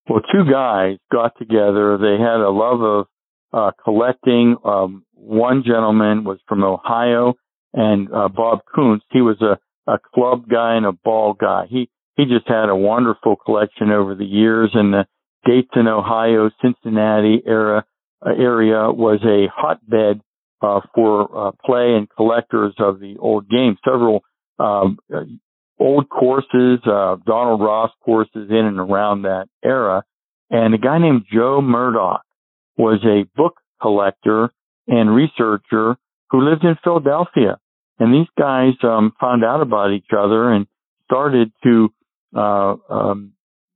Well, 0.07 0.21
two 0.31 0.49
guys 0.49 0.97
got 1.11 1.37
together. 1.37 1.97
They 1.97 2.21
had 2.21 2.41
a 2.41 2.49
love 2.49 2.81
of 2.81 3.05
uh, 3.53 3.71
collecting. 3.83 4.55
Um, 4.63 5.05
one 5.13 5.63
gentleman 5.65 6.23
was 6.23 6.39
from 6.47 6.63
Ohio. 6.63 7.35
And 7.73 8.11
uh, 8.11 8.29
Bob 8.29 8.59
Kuntz. 8.73 9.05
He 9.11 9.21
was 9.21 9.41
a, 9.41 9.59
a 9.91 9.99
club 10.13 10.49
guy 10.49 10.75
and 10.75 10.85
a 10.85 10.91
ball 10.91 11.33
guy. 11.33 11.65
He 11.69 11.89
he 12.15 12.25
just 12.25 12.47
had 12.47 12.69
a 12.69 12.75
wonderful 12.75 13.37
collection 13.37 13.91
over 13.91 14.13
the 14.13 14.25
years, 14.25 14.71
and 14.73 14.93
the 14.93 15.05
Dayton, 15.45 15.87
Ohio, 15.87 16.49
Cincinnati 16.61 17.41
era 17.45 17.85
uh, 18.25 18.31
area 18.31 18.91
was 18.91 19.19
a 19.23 19.47
hotbed 19.55 20.21
uh, 20.61 20.81
for 20.93 21.47
uh, 21.47 21.51
play 21.65 21.95
and 21.95 22.09
collectors 22.09 22.73
of 22.79 22.99
the 22.99 23.15
old 23.19 23.47
game. 23.49 23.77
Several 23.85 24.23
um, 24.59 24.97
old 25.79 26.09
courses, 26.09 26.79
uh, 26.85 27.15
Donald 27.25 27.61
Ross 27.61 27.91
courses 28.03 28.49
in 28.49 28.65
and 28.65 28.79
around 28.79 29.21
that 29.21 29.47
era. 29.63 30.03
And 30.49 30.73
a 30.73 30.77
guy 30.77 30.99
named 30.99 31.25
Joe 31.31 31.61
Murdoch 31.61 32.23
was 32.77 32.99
a 33.05 33.25
book 33.37 33.53
collector 33.81 34.51
and 34.87 35.15
researcher 35.15 35.95
who 36.29 36.41
lived 36.41 36.63
in 36.63 36.75
Philadelphia. 36.83 37.57
And 37.99 38.13
these 38.13 38.29
guys 38.37 38.73
um, 38.83 39.13
found 39.19 39.43
out 39.43 39.61
about 39.61 39.91
each 39.91 40.11
other 40.17 40.51
and 40.51 40.67
started 41.05 41.51
to, 41.63 41.89
uh, 42.35 42.75
um, 42.89 43.33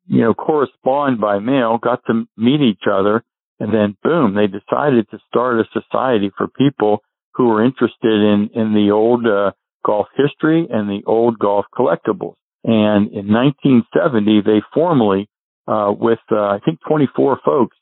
you 0.08 0.22
know, 0.22 0.34
correspond 0.34 1.20
by 1.20 1.40
mail, 1.40 1.78
got 1.78 2.06
to 2.08 2.26
meet 2.38 2.62
each 2.62 2.84
other, 2.90 3.24
and 3.60 3.74
then 3.74 3.98
boom, 4.04 4.36
they 4.36 4.48
decided 4.48 5.10
to 5.12 5.20
start 5.28 5.60
a 5.60 5.66
society 5.74 6.32
for 6.38 6.48
people 6.48 7.04
who 7.34 7.48
were 7.48 7.64
interested 7.64 7.98
in 8.04 8.50
in 8.54 8.74
the 8.74 8.92
old 8.92 9.26
uh, 9.26 9.52
golf 9.86 10.08
history 10.16 10.68
and 10.70 10.90
the 10.90 11.02
old 11.06 11.40
golf 11.40 11.66
collectibles. 11.74 12.36
And 12.64 13.12
in 13.12 13.28
1970, 13.28 14.42
they 14.42 14.62
formally, 14.74 15.30
uh, 15.68 15.92
with 15.98 16.20
uh, 16.32 16.36
I 16.36 16.60
think 16.64 16.80
24 16.88 17.40
folks, 17.44 17.76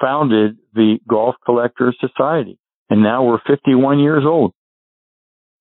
founded 0.00 0.58
the 0.74 0.98
Golf 1.08 1.34
Collectors 1.44 1.96
Society. 2.00 2.58
And 2.90 3.02
now 3.02 3.24
we're 3.24 3.40
51 3.46 3.98
years 3.98 4.24
old. 4.26 4.52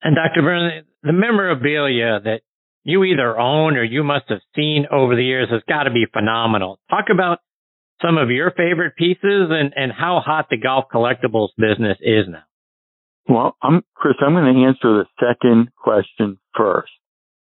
And 0.01 0.15
Dr. 0.15 0.41
Bern, 0.41 0.85
the 1.03 1.13
memorabilia 1.13 2.19
that 2.23 2.41
you 2.83 3.03
either 3.03 3.37
own 3.37 3.75
or 3.75 3.83
you 3.83 4.03
must 4.03 4.25
have 4.29 4.39
seen 4.55 4.85
over 4.91 5.15
the 5.15 5.23
years 5.23 5.49
has 5.51 5.61
got 5.67 5.83
to 5.83 5.91
be 5.91 6.05
phenomenal. 6.11 6.79
Talk 6.89 7.05
about 7.11 7.39
some 8.01 8.17
of 8.17 8.29
your 8.29 8.51
favorite 8.51 8.95
pieces 8.95 9.49
and, 9.49 9.73
and 9.75 9.91
how 9.91 10.21
hot 10.25 10.47
the 10.49 10.57
golf 10.57 10.85
collectibles 10.93 11.49
business 11.57 11.97
is 12.01 12.25
now. 12.29 12.43
Well, 13.27 13.57
I'm 13.61 13.83
Chris. 13.93 14.15
I'm 14.25 14.33
going 14.33 14.53
to 14.53 14.63
answer 14.65 15.03
the 15.03 15.05
second 15.19 15.69
question 15.75 16.39
first. 16.55 16.91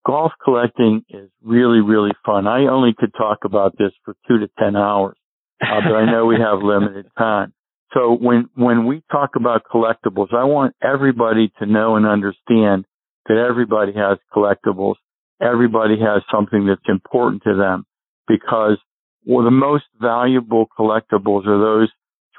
Golf 0.05 0.33
collecting 0.45 1.05
is 1.09 1.31
really, 1.43 1.81
really 1.81 2.11
fun. 2.27 2.47
I 2.47 2.67
only 2.67 2.93
could 2.99 3.15
talk 3.15 3.39
about 3.45 3.79
this 3.79 3.93
for 4.05 4.15
two 4.29 4.41
to 4.41 4.51
ten 4.59 4.77
hours, 4.77 5.17
uh, 5.63 5.81
but 5.83 5.95
I 5.95 6.11
know 6.11 6.27
we 6.27 6.37
have 6.37 6.59
limited 6.63 7.07
time. 7.17 7.55
So 7.95 8.17
when 8.19 8.49
when 8.55 8.87
we 8.87 9.03
talk 9.11 9.31
about 9.37 9.63
collectibles, 9.73 10.33
I 10.33 10.45
want 10.45 10.75
everybody 10.83 11.53
to 11.59 11.67
know 11.67 11.97
and 11.97 12.07
understand 12.07 12.87
that 13.27 13.37
everybody 13.37 13.93
has 13.95 14.19
collectibles. 14.35 14.95
Everybody 15.41 15.97
has 16.01 16.23
something 16.31 16.67
that's 16.67 16.89
important 16.89 17.43
to 17.45 17.55
them 17.55 17.85
because 18.27 18.79
well, 19.25 19.45
the 19.45 19.51
most 19.51 19.85
valuable 20.01 20.67
collectibles 20.79 21.47
are 21.47 21.59
those 21.59 21.91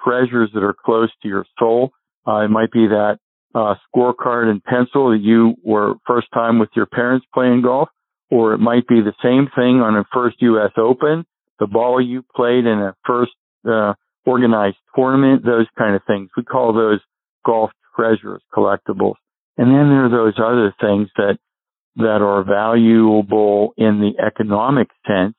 treasures 0.03 0.49
that 0.53 0.63
are 0.63 0.75
close 0.85 1.09
to 1.21 1.27
your 1.27 1.45
soul. 1.59 1.91
Uh, 2.27 2.39
it 2.39 2.49
might 2.49 2.71
be 2.71 2.87
that 2.87 3.19
uh, 3.55 3.75
scorecard 3.87 4.49
and 4.49 4.63
pencil 4.63 5.11
that 5.11 5.21
you 5.21 5.55
were 5.63 5.95
first 6.07 6.27
time 6.33 6.59
with 6.59 6.69
your 6.75 6.85
parents 6.85 7.25
playing 7.33 7.61
golf, 7.61 7.89
or 8.29 8.53
it 8.53 8.57
might 8.57 8.87
be 8.87 9.01
the 9.01 9.13
same 9.21 9.47
thing 9.55 9.81
on 9.81 9.95
a 9.95 10.03
first 10.13 10.37
U.S. 10.41 10.71
Open, 10.77 11.25
the 11.59 11.67
ball 11.67 12.01
you 12.01 12.25
played 12.35 12.65
in 12.65 12.79
a 12.79 12.95
first 13.05 13.31
uh, 13.69 13.93
organized 14.25 14.77
tournament, 14.95 15.45
those 15.45 15.67
kind 15.77 15.95
of 15.95 16.01
things. 16.07 16.29
We 16.37 16.43
call 16.43 16.73
those 16.73 16.99
golf 17.45 17.71
treasures, 17.95 18.41
collectibles. 18.53 19.15
And 19.57 19.67
then 19.67 19.89
there 19.89 20.05
are 20.05 20.09
those 20.09 20.39
other 20.39 20.73
things 20.81 21.09
that 21.17 21.37
that 21.95 22.23
are 22.23 22.43
valuable 22.43 23.73
in 23.77 23.99
the 23.99 24.19
economic 24.25 24.87
sense. 25.05 25.35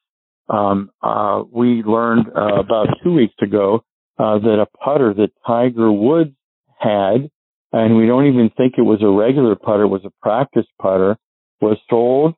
Um, 0.49 0.91
uh, 1.03 1.43
we 1.50 1.83
learned 1.83 2.26
uh, 2.29 2.61
about 2.61 2.87
two 3.03 3.12
weeks 3.12 3.35
ago 3.43 3.83
uh, 4.19 4.38
that 4.38 4.61
a 4.61 4.67
putter 4.79 5.12
that 5.14 5.31
Tiger 5.45 5.91
Woods 5.91 6.37
had 6.79 7.29
and 7.75 7.97
we 7.97 8.07
don't 8.07 8.26
even 8.26 8.50
think 8.57 8.75
it 8.79 8.83
was 8.83 9.03
a 9.03 9.09
regular 9.09 9.57
putter, 9.57 9.83
it 9.83 9.88
was 9.88 10.05
a 10.05 10.12
practice 10.23 10.67
putter, 10.81 11.17
was 11.61 11.76
sold 11.91 12.35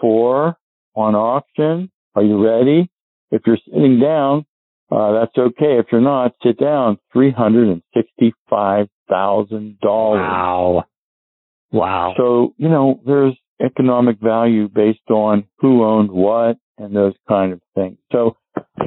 for 0.00 0.56
on 0.96 1.14
auction. 1.14 1.92
Are 2.16 2.24
you 2.24 2.44
ready? 2.44 2.90
If 3.30 3.42
you're 3.46 3.58
sitting 3.64 4.00
down, 4.00 4.46
uh, 4.94 5.12
that's 5.20 5.36
okay. 5.36 5.78
If 5.78 5.86
you're 5.90 6.00
not, 6.00 6.34
sit 6.42 6.58
down. 6.58 6.98
Three 7.12 7.32
hundred 7.32 7.68
and 7.68 7.82
sixty-five 7.94 8.88
thousand 9.08 9.80
dollars. 9.80 10.20
Wow. 10.20 10.84
Wow. 11.72 12.14
So 12.16 12.54
you 12.56 12.68
know, 12.68 13.00
there's 13.04 13.36
economic 13.64 14.20
value 14.20 14.68
based 14.68 15.10
on 15.10 15.44
who 15.58 15.84
owned 15.84 16.10
what 16.10 16.56
and 16.78 16.94
those 16.94 17.14
kind 17.28 17.52
of 17.52 17.60
things. 17.74 17.98
So 18.12 18.36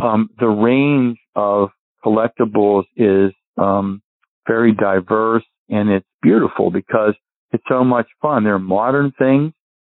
um, 0.01 0.29
the 0.39 0.47
range 0.47 1.17
of 1.35 1.69
collectibles 2.03 2.83
is 2.95 3.31
um, 3.57 4.01
very 4.47 4.73
diverse 4.73 5.43
and 5.69 5.89
it's 5.89 6.05
beautiful 6.21 6.71
because 6.71 7.13
it's 7.51 7.63
so 7.69 7.83
much 7.83 8.07
fun. 8.21 8.43
There 8.43 8.55
are 8.55 8.59
modern 8.59 9.11
things 9.17 9.53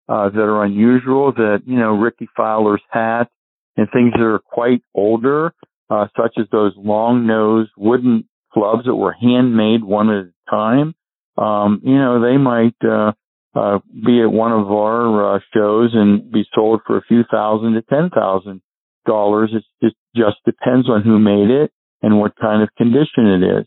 uh, 0.08 0.28
that 0.30 0.40
are 0.40 0.64
unusual 0.64 1.32
that 1.32 1.62
you 1.66 1.78
know 1.78 1.92
Rickie 1.92 2.28
Fowler's 2.36 2.82
hat 2.90 3.28
and 3.76 3.88
things 3.92 4.12
that 4.12 4.22
are 4.22 4.40
quite 4.40 4.82
older, 4.94 5.54
uh, 5.90 6.06
such 6.16 6.34
as 6.38 6.46
those 6.50 6.72
long 6.76 7.26
nosed 7.26 7.70
wooden 7.76 8.28
clubs 8.52 8.84
that 8.86 8.94
were 8.94 9.12
handmade 9.12 9.82
one 9.82 10.10
at 10.10 10.26
a 10.26 10.50
time. 10.50 10.94
Um, 11.36 11.80
you 11.84 11.96
know, 11.96 12.20
they 12.20 12.36
might 12.36 12.76
uh, 12.84 13.12
uh, 13.54 13.78
be 14.04 14.20
at 14.20 14.30
one 14.30 14.52
of 14.52 14.70
our 14.70 15.36
uh, 15.36 15.40
shows 15.54 15.90
and 15.94 16.30
be 16.30 16.44
sold 16.54 16.80
for 16.86 16.98
a 16.98 17.02
few 17.02 17.22
thousand 17.30 17.74
to 17.74 17.82
ten 17.82 18.10
thousand 18.10 18.62
dollars. 19.06 19.52
It 19.80 19.94
just 20.14 20.36
depends 20.44 20.88
on 20.88 21.02
who 21.02 21.18
made 21.18 21.50
it 21.50 21.70
and 22.02 22.18
what 22.18 22.36
kind 22.36 22.62
of 22.62 22.68
condition 22.76 23.26
it 23.26 23.60
is. 23.60 23.66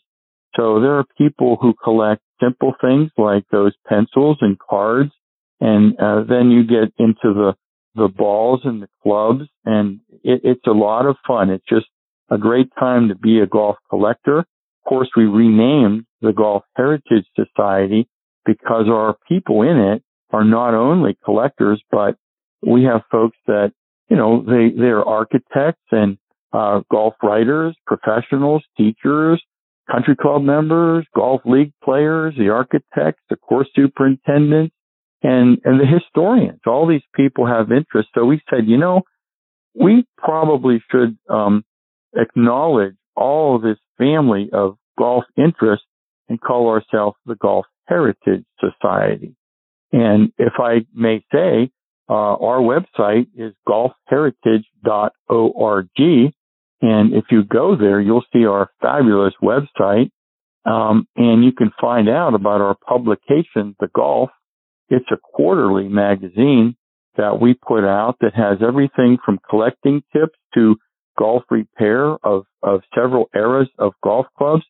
So 0.56 0.80
there 0.80 0.98
are 0.98 1.06
people 1.18 1.58
who 1.60 1.74
collect 1.84 2.22
simple 2.42 2.74
things 2.82 3.12
like 3.18 3.44
those 3.52 3.74
pencils 3.88 4.38
and 4.42 4.58
cards, 4.58 5.12
and 5.60 6.00
uh, 6.00 6.24
then 6.28 6.52
you 6.52 6.64
get 6.64 6.94
into 6.98 7.34
the 7.34 7.54
the 7.96 8.10
balls 8.10 8.62
and 8.66 8.82
the 8.82 8.90
clubs, 9.02 9.44
and 9.64 10.02
it, 10.24 10.42
it's 10.44 10.68
a 10.68 10.72
lot 10.72 11.06
of 11.06 11.16
fun. 11.26 11.50
It's 11.50 11.64
just 11.68 11.86
a 12.30 12.38
great 12.38 12.70
time 12.80 13.10
to 13.10 13.16
be 13.16 13.40
a 13.40 13.48
golf 13.48 13.78
collector. 13.90 14.40
Of 14.40 14.90
course, 14.90 15.10
we 15.16 15.26
renamed 15.26 16.06
the 16.22 16.34
Golf 16.34 16.64
Heritage 16.76 17.26
Society 17.36 18.08
because 18.46 18.86
our 18.88 19.16
people 19.28 19.62
in 19.62 19.78
it 19.78 20.04
are 20.32 20.44
not 20.44 20.74
only 20.74 21.18
collectors, 21.24 21.82
but 21.92 22.16
we 22.62 22.84
have 22.84 23.02
folks 23.12 23.38
that 23.48 23.72
you 24.10 24.18
know 24.18 24.44
they 24.44 24.70
they're 24.76 25.04
architects 25.04 25.86
and 25.92 26.18
uh, 26.54 26.82
golf 26.92 27.16
writers, 27.22 27.76
professionals, 27.86 28.64
teachers, 28.78 29.42
country 29.92 30.16
club 30.16 30.42
members, 30.42 31.06
golf 31.16 31.42
league 31.46 31.74
players, 31.84 32.34
the 32.38 32.50
architects, 32.50 33.22
the 33.30 33.36
course 33.36 33.68
superintendents, 33.76 34.74
and, 35.22 35.60
and 35.64 35.80
the 35.80 35.86
historians. 35.86 36.60
All 36.66 36.88
these 36.88 37.04
people 37.14 37.46
have 37.46 37.72
interest. 37.72 38.10
So 38.16 38.26
we 38.26 38.42
said, 38.50 38.68
you 38.68 38.78
know, 38.78 39.02
we 39.74 40.06
probably 40.18 40.82
should 40.92 41.18
um, 41.30 41.64
acknowledge 42.16 42.96
all 43.16 43.60
this 43.60 43.78
family 43.98 44.50
of 44.52 44.78
golf 44.98 45.24
interests 45.38 45.86
and 46.30 46.42
call 46.42 46.70
ourselves 46.70 47.18
the 47.26 47.36
Golf 47.36 47.66
Heritage 47.88 48.46
Society. 48.60 49.36
And 49.92 50.32
if 50.38 50.54
I 50.60 50.86
may 50.94 51.24
say, 51.32 51.72
uh, 52.10 52.14
our 52.14 52.60
website 52.60 53.28
is 53.36 53.54
golfheritage.org 53.68 55.90
and 56.82 57.14
if 57.14 57.26
you 57.32 57.44
go 57.44 57.76
there, 57.76 58.00
you'll 58.00 58.26
see 58.34 58.46
our 58.46 58.70
fabulous 58.82 59.34
website. 59.42 60.12
Um, 60.66 61.08
and 61.16 61.44
you 61.44 61.52
can 61.52 61.72
find 61.80 62.10
out 62.10 62.34
about 62.34 62.62
our 62.62 62.76
publication, 62.76 63.76
The 63.80 63.88
Golf. 63.96 64.32
It's 64.90 65.10
a 65.12 65.18
quarterly 65.18 65.88
magazine 65.88 66.76
that 67.18 67.40
we 67.40 67.54
put 67.54 67.86
out 67.86 68.18
that 68.22 68.36
has 68.36 68.58
everything 68.62 69.18
from 69.24 69.40
collecting 69.50 70.04
tips 70.12 70.38
to 70.54 70.76
golf 71.18 71.44
repair 71.50 72.16
of, 72.24 72.46
of 72.64 72.82
several 72.94 73.30
eras 73.36 73.70
of 73.78 73.94
golf 74.04 74.26
clubs 74.38 74.64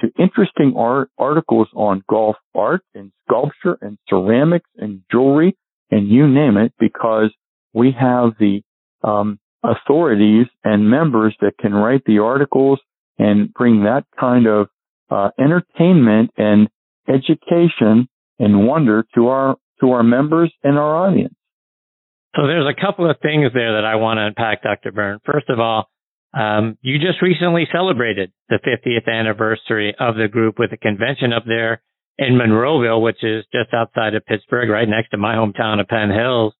to 0.00 0.08
interesting 0.18 0.74
art 0.76 1.10
articles 1.18 1.68
on 1.74 2.02
golf 2.08 2.36
art 2.54 2.82
and 2.94 3.12
sculpture 3.26 3.78
and 3.80 3.98
ceramics 4.08 4.68
and 4.76 5.02
jewelry 5.10 5.56
and 5.90 6.08
you 6.08 6.26
name 6.26 6.56
it 6.56 6.72
because 6.78 7.32
we 7.72 7.94
have 7.98 8.32
the 8.38 8.62
um, 9.04 9.38
authorities 9.62 10.46
and 10.64 10.90
members 10.90 11.36
that 11.40 11.52
can 11.58 11.72
write 11.72 12.02
the 12.04 12.18
articles 12.18 12.80
and 13.18 13.52
bring 13.54 13.84
that 13.84 14.04
kind 14.18 14.46
of 14.46 14.68
uh, 15.10 15.30
entertainment 15.38 16.30
and 16.36 16.68
education 17.08 18.08
and 18.38 18.66
wonder 18.66 19.04
to 19.14 19.28
our 19.28 19.56
to 19.80 19.90
our 19.90 20.02
members 20.02 20.52
and 20.62 20.78
our 20.78 21.06
audience. 21.06 21.34
So 22.34 22.46
there's 22.46 22.66
a 22.66 22.80
couple 22.80 23.10
of 23.10 23.16
things 23.20 23.52
there 23.52 23.74
that 23.74 23.84
I 23.84 23.96
want 23.96 24.18
to 24.18 24.26
unpack, 24.26 24.62
Dr. 24.62 24.92
Bern. 24.92 25.20
First 25.24 25.50
of 25.50 25.60
all, 25.60 25.88
um, 26.32 26.78
you 26.80 26.98
just 26.98 27.20
recently 27.20 27.68
celebrated 27.70 28.32
the 28.48 28.58
50th 28.58 29.06
anniversary 29.12 29.94
of 30.00 30.16
the 30.16 30.28
group 30.28 30.58
with 30.58 30.72
a 30.72 30.78
convention 30.78 31.32
up 31.32 31.44
there 31.46 31.82
in 32.16 32.38
Monroeville, 32.38 33.02
which 33.02 33.22
is 33.22 33.44
just 33.52 33.74
outside 33.74 34.14
of 34.14 34.24
Pittsburgh, 34.24 34.70
right 34.70 34.88
next 34.88 35.10
to 35.10 35.18
my 35.18 35.34
hometown 35.34 35.80
of 35.80 35.88
Penn 35.88 36.10
Hills. 36.10 36.54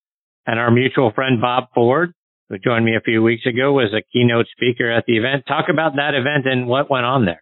And 0.45 0.59
our 0.59 0.69
mutual 0.69 1.11
friend 1.15 1.41
Bob 1.41 1.69
Ford, 1.73 2.13
who 2.49 2.57
joined 2.59 2.85
me 2.85 2.95
a 2.95 3.01
few 3.01 3.23
weeks 3.23 3.45
ago, 3.47 3.73
was 3.73 3.93
a 3.93 4.03
keynote 4.13 4.47
speaker 4.55 4.91
at 4.91 5.05
the 5.07 5.17
event. 5.17 5.45
Talk 5.47 5.65
about 5.71 5.95
that 5.95 6.13
event 6.13 6.45
and 6.45 6.67
what 6.67 6.91
went 6.91 7.05
on 7.05 7.25
there. 7.25 7.41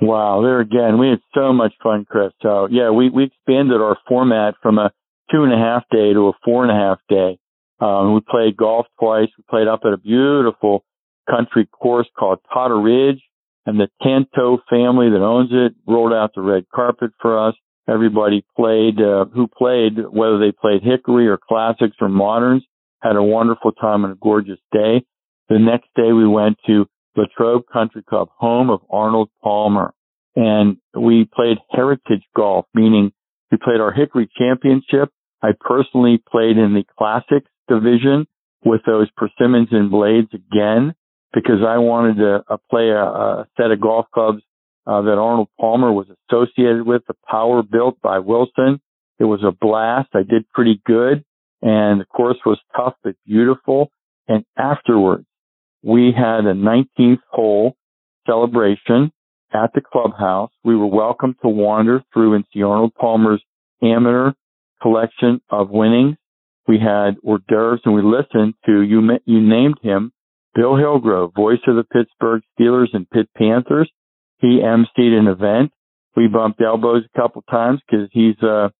Wow, 0.00 0.40
there 0.42 0.60
again, 0.60 0.98
we 0.98 1.10
had 1.10 1.20
so 1.34 1.52
much 1.52 1.74
fun, 1.82 2.06
Chris. 2.08 2.32
So 2.42 2.66
yeah, 2.70 2.90
we, 2.90 3.10
we 3.10 3.24
expanded 3.24 3.80
our 3.80 3.98
format 4.08 4.54
from 4.62 4.78
a 4.78 4.90
two 5.30 5.44
and 5.44 5.52
a 5.52 5.56
half 5.56 5.84
day 5.92 6.12
to 6.12 6.28
a 6.28 6.32
four 6.44 6.64
and 6.64 6.72
a 6.72 6.74
half 6.74 6.98
day. 7.08 7.38
Um, 7.82 8.14
we 8.14 8.20
played 8.20 8.56
golf 8.56 8.86
twice. 8.98 9.28
We 9.36 9.44
played 9.50 9.66
up 9.66 9.80
at 9.84 9.92
a 9.92 9.96
beautiful 9.96 10.84
country 11.28 11.66
course 11.66 12.06
called 12.16 12.38
Totteridge 12.54 13.20
and 13.66 13.78
the 13.78 13.88
Tanto 14.00 14.58
family 14.70 15.10
that 15.10 15.22
owns 15.22 15.50
it 15.52 15.74
rolled 15.86 16.12
out 16.12 16.32
the 16.34 16.42
red 16.42 16.66
carpet 16.72 17.10
for 17.20 17.48
us. 17.48 17.54
Everybody 17.88 18.44
played, 18.56 19.00
uh, 19.00 19.24
who 19.34 19.48
played, 19.48 19.98
whether 20.10 20.38
they 20.38 20.52
played 20.52 20.82
Hickory 20.82 21.26
or 21.26 21.38
classics 21.38 21.96
or 22.00 22.08
moderns, 22.08 22.62
had 23.02 23.16
a 23.16 23.22
wonderful 23.22 23.72
time 23.72 24.04
and 24.04 24.12
a 24.12 24.16
gorgeous 24.16 24.60
day. 24.70 25.04
The 25.48 25.58
next 25.58 25.88
day 25.96 26.12
we 26.12 26.26
went 26.26 26.58
to 26.66 26.86
Latrobe 27.16 27.64
Country 27.72 28.04
Club, 28.04 28.28
home 28.36 28.70
of 28.70 28.80
Arnold 28.90 29.30
Palmer. 29.42 29.92
And 30.36 30.76
we 30.96 31.28
played 31.34 31.58
heritage 31.70 32.22
golf, 32.36 32.66
meaning 32.74 33.12
we 33.50 33.58
played 33.58 33.80
our 33.80 33.92
Hickory 33.92 34.30
championship. 34.38 35.10
I 35.42 35.50
personally 35.58 36.22
played 36.30 36.56
in 36.56 36.74
the 36.74 36.84
classics 36.96 37.50
division 37.68 38.26
with 38.64 38.82
those 38.86 39.08
persimmons 39.16 39.68
and 39.70 39.90
blades 39.90 40.28
again 40.32 40.94
because 41.32 41.60
I 41.66 41.78
wanted 41.78 42.16
to 42.16 42.44
uh, 42.48 42.56
play 42.70 42.88
a, 42.90 43.02
a, 43.02 43.48
set 43.56 43.70
of 43.70 43.80
golf 43.80 44.06
clubs 44.12 44.42
uh, 44.86 45.02
that 45.02 45.18
Arnold 45.18 45.48
Palmer 45.58 45.92
was 45.92 46.06
associated 46.28 46.86
with, 46.86 47.02
the 47.06 47.14
power 47.28 47.62
built 47.62 48.00
by 48.02 48.18
Wilson. 48.18 48.80
It 49.18 49.24
was 49.24 49.42
a 49.42 49.52
blast. 49.52 50.10
I 50.14 50.22
did 50.22 50.48
pretty 50.52 50.80
good 50.84 51.24
and 51.62 52.00
the 52.00 52.04
course 52.04 52.38
was 52.44 52.58
tough 52.76 52.94
but 53.02 53.14
beautiful. 53.24 53.90
And 54.28 54.44
afterwards, 54.58 55.26
we 55.82 56.12
had 56.16 56.44
a 56.44 56.54
19th 56.54 57.20
hole 57.30 57.76
celebration 58.26 59.12
at 59.52 59.72
the 59.74 59.80
clubhouse. 59.80 60.50
We 60.64 60.76
were 60.76 60.86
welcome 60.86 61.36
to 61.42 61.48
wander 61.48 62.02
through 62.12 62.34
and 62.34 62.44
see 62.52 62.62
Arnold 62.62 62.94
Palmer's 62.94 63.42
amateur 63.82 64.32
collection 64.80 65.40
of 65.50 65.70
winnings. 65.70 66.16
We 66.66 66.78
had 66.78 67.16
hors 67.24 67.40
d'oeuvres 67.48 67.80
and 67.84 67.94
we 67.94 68.02
listened 68.02 68.54
to, 68.66 68.82
you, 68.82 69.18
you 69.24 69.40
named 69.40 69.78
him, 69.82 70.12
Bill 70.54 70.76
Hillgrove, 70.76 71.32
voice 71.34 71.60
of 71.66 71.76
the 71.76 71.84
Pittsburgh 71.84 72.42
Steelers 72.58 72.88
and 72.92 73.08
Pitt 73.08 73.28
Panthers. 73.36 73.90
He 74.38 74.60
emceed 74.60 75.18
an 75.18 75.28
event. 75.28 75.72
We 76.14 76.28
bumped 76.28 76.60
elbows 76.60 77.04
a 77.04 77.18
couple 77.18 77.42
times 77.50 77.80
because 77.86 78.08
he's 78.12 78.40
a, 78.42 78.70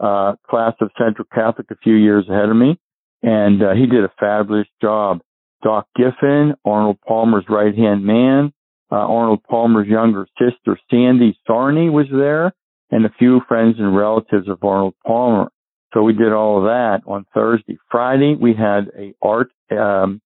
a, 0.00 0.36
class 0.48 0.74
of 0.80 0.90
Central 0.98 1.26
Catholic 1.32 1.70
a 1.70 1.76
few 1.76 1.94
years 1.94 2.28
ahead 2.28 2.48
of 2.48 2.56
me. 2.56 2.78
And 3.22 3.62
uh, 3.62 3.74
he 3.74 3.86
did 3.86 4.04
a 4.04 4.12
fabulous 4.18 4.66
job. 4.82 5.20
Doc 5.62 5.86
Giffin, 5.96 6.54
Arnold 6.64 6.98
Palmer's 7.06 7.44
right 7.48 7.76
hand 7.76 8.04
man, 8.04 8.52
uh, 8.90 8.96
Arnold 8.96 9.44
Palmer's 9.48 9.86
younger 9.86 10.26
sister, 10.38 10.78
Sandy 10.90 11.38
Sarni 11.48 11.92
was 11.92 12.06
there, 12.10 12.52
and 12.90 13.04
a 13.04 13.12
few 13.18 13.40
friends 13.46 13.76
and 13.78 13.96
relatives 13.96 14.48
of 14.48 14.64
Arnold 14.64 14.94
Palmer. 15.06 15.50
So 15.92 16.02
we 16.02 16.12
did 16.12 16.32
all 16.32 16.58
of 16.58 16.64
that 16.64 17.00
on 17.06 17.24
Thursday. 17.34 17.78
Friday, 17.90 18.36
we 18.40 18.54
had 18.54 18.90
a 18.96 19.14
art, 19.22 19.50
um, 19.72 20.20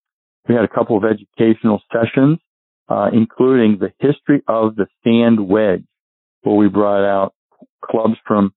we 0.48 0.54
had 0.54 0.64
a 0.64 0.68
couple 0.68 0.96
of 0.96 1.04
educational 1.04 1.80
sessions, 1.92 2.38
uh, 2.88 3.08
including 3.12 3.78
the 3.78 3.92
history 3.98 4.42
of 4.46 4.76
the 4.76 4.86
sand 5.02 5.48
wedge, 5.48 5.84
where 6.42 6.56
we 6.56 6.68
brought 6.68 7.04
out 7.04 7.34
clubs 7.82 8.16
from, 8.26 8.52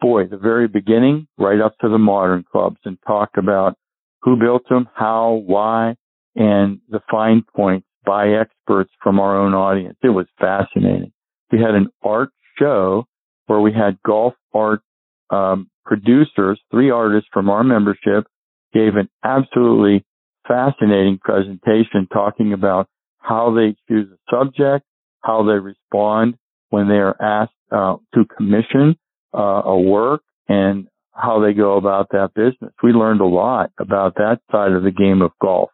boy, 0.00 0.26
the 0.26 0.36
very 0.36 0.68
beginning 0.68 1.26
right 1.36 1.60
up 1.60 1.76
to 1.80 1.88
the 1.88 1.98
modern 1.98 2.44
clubs 2.50 2.78
and 2.84 2.96
talked 3.06 3.38
about 3.38 3.76
who 4.22 4.36
built 4.36 4.62
them, 4.68 4.88
how, 4.94 5.42
why, 5.44 5.96
and 6.36 6.78
the 6.88 7.00
fine 7.10 7.42
points 7.54 7.86
by 8.04 8.28
experts 8.28 8.90
from 9.02 9.18
our 9.18 9.36
own 9.36 9.54
audience. 9.54 9.96
It 10.02 10.10
was 10.10 10.26
fascinating. 10.40 11.12
We 11.50 11.58
had 11.60 11.74
an 11.74 11.88
art 12.02 12.30
show 12.58 13.06
where 13.46 13.60
we 13.60 13.72
had 13.72 13.98
golf 14.04 14.34
art 14.54 14.82
um, 15.30 15.68
producers, 15.92 16.58
three 16.70 16.88
artists 16.88 17.28
from 17.34 17.50
our 17.50 17.62
membership, 17.62 18.26
gave 18.72 18.96
an 18.96 19.10
absolutely 19.22 20.02
fascinating 20.48 21.18
presentation 21.22 22.08
talking 22.10 22.54
about 22.54 22.88
how 23.18 23.54
they 23.54 23.76
choose 23.86 24.08
a 24.10 24.34
subject, 24.34 24.86
how 25.20 25.42
they 25.42 25.58
respond 25.58 26.34
when 26.70 26.88
they 26.88 26.94
are 26.94 27.14
asked 27.20 27.52
uh, 27.70 27.96
to 28.14 28.24
commission 28.24 28.96
uh, 29.34 29.62
a 29.66 29.78
work, 29.78 30.22
and 30.48 30.88
how 31.12 31.44
they 31.44 31.52
go 31.52 31.76
about 31.76 32.08
that 32.12 32.30
business. 32.34 32.72
We 32.82 32.92
learned 32.92 33.20
a 33.20 33.26
lot 33.26 33.70
about 33.78 34.14
that 34.14 34.40
side 34.50 34.72
of 34.72 34.84
the 34.84 34.90
game 34.90 35.20
of 35.20 35.32
golf. 35.42 35.68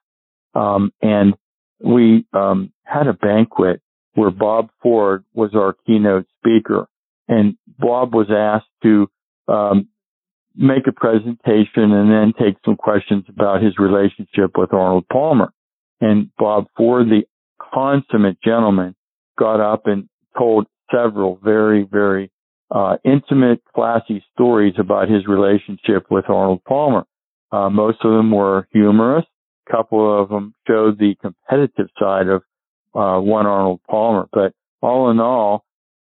Um, 0.53 0.93
and 1.01 1.35
we 1.79 2.27
um, 2.33 2.73
had 2.83 3.07
a 3.07 3.13
banquet 3.13 3.81
where 4.15 4.33
Bob 4.33 4.71
Ford 4.83 5.25
was 5.33 5.51
our 5.55 5.77
keynote 5.87 6.27
speaker, 6.39 6.89
and 7.29 7.57
Bob 7.79 8.13
was 8.13 8.27
asked 8.37 8.67
to 8.83 9.07
um, 9.47 9.89
make 10.59 10.87
a 10.89 10.93
presentation 10.93 11.93
and 11.93 12.11
then 12.11 12.33
take 12.39 12.57
some 12.65 12.77
questions 12.77 13.25
about 13.29 13.63
his 13.63 13.79
relationship 13.79 14.51
with 14.57 14.73
Arnold 14.73 15.07
Palmer. 15.11 15.53
And 16.01 16.31
Bob 16.37 16.67
Ford, 16.77 17.07
the 17.09 17.23
consummate 17.73 18.41
gentleman, 18.43 18.95
got 19.39 19.61
up 19.61 19.87
and 19.87 20.09
told 20.37 20.67
several 20.91 21.39
very, 21.43 21.85
very 21.85 22.31
uh, 22.71 22.97
intimate, 23.05 23.63
classy 23.75 24.25
stories 24.35 24.75
about 24.79 25.09
his 25.09 25.27
relationship 25.27 26.07
with 26.11 26.29
Arnold 26.29 26.63
Palmer. 26.65 27.05
Uh, 27.51 27.71
most 27.71 27.99
of 28.05 28.11
them 28.11 28.31
were 28.31 28.69
humorous 28.73 29.25
A 29.69 29.71
couple 29.71 30.23
of 30.23 30.29
them 30.29 30.55
showed 30.67 30.99
the 30.99 31.15
competitive 31.21 31.89
side 31.99 32.27
of 32.29 32.43
uh, 32.95 33.21
one 33.21 33.47
Arnold 33.47 33.81
Palmer. 33.89 34.29
But 34.33 34.53
all 34.83 35.11
in 35.11 35.21
all, 35.21 35.65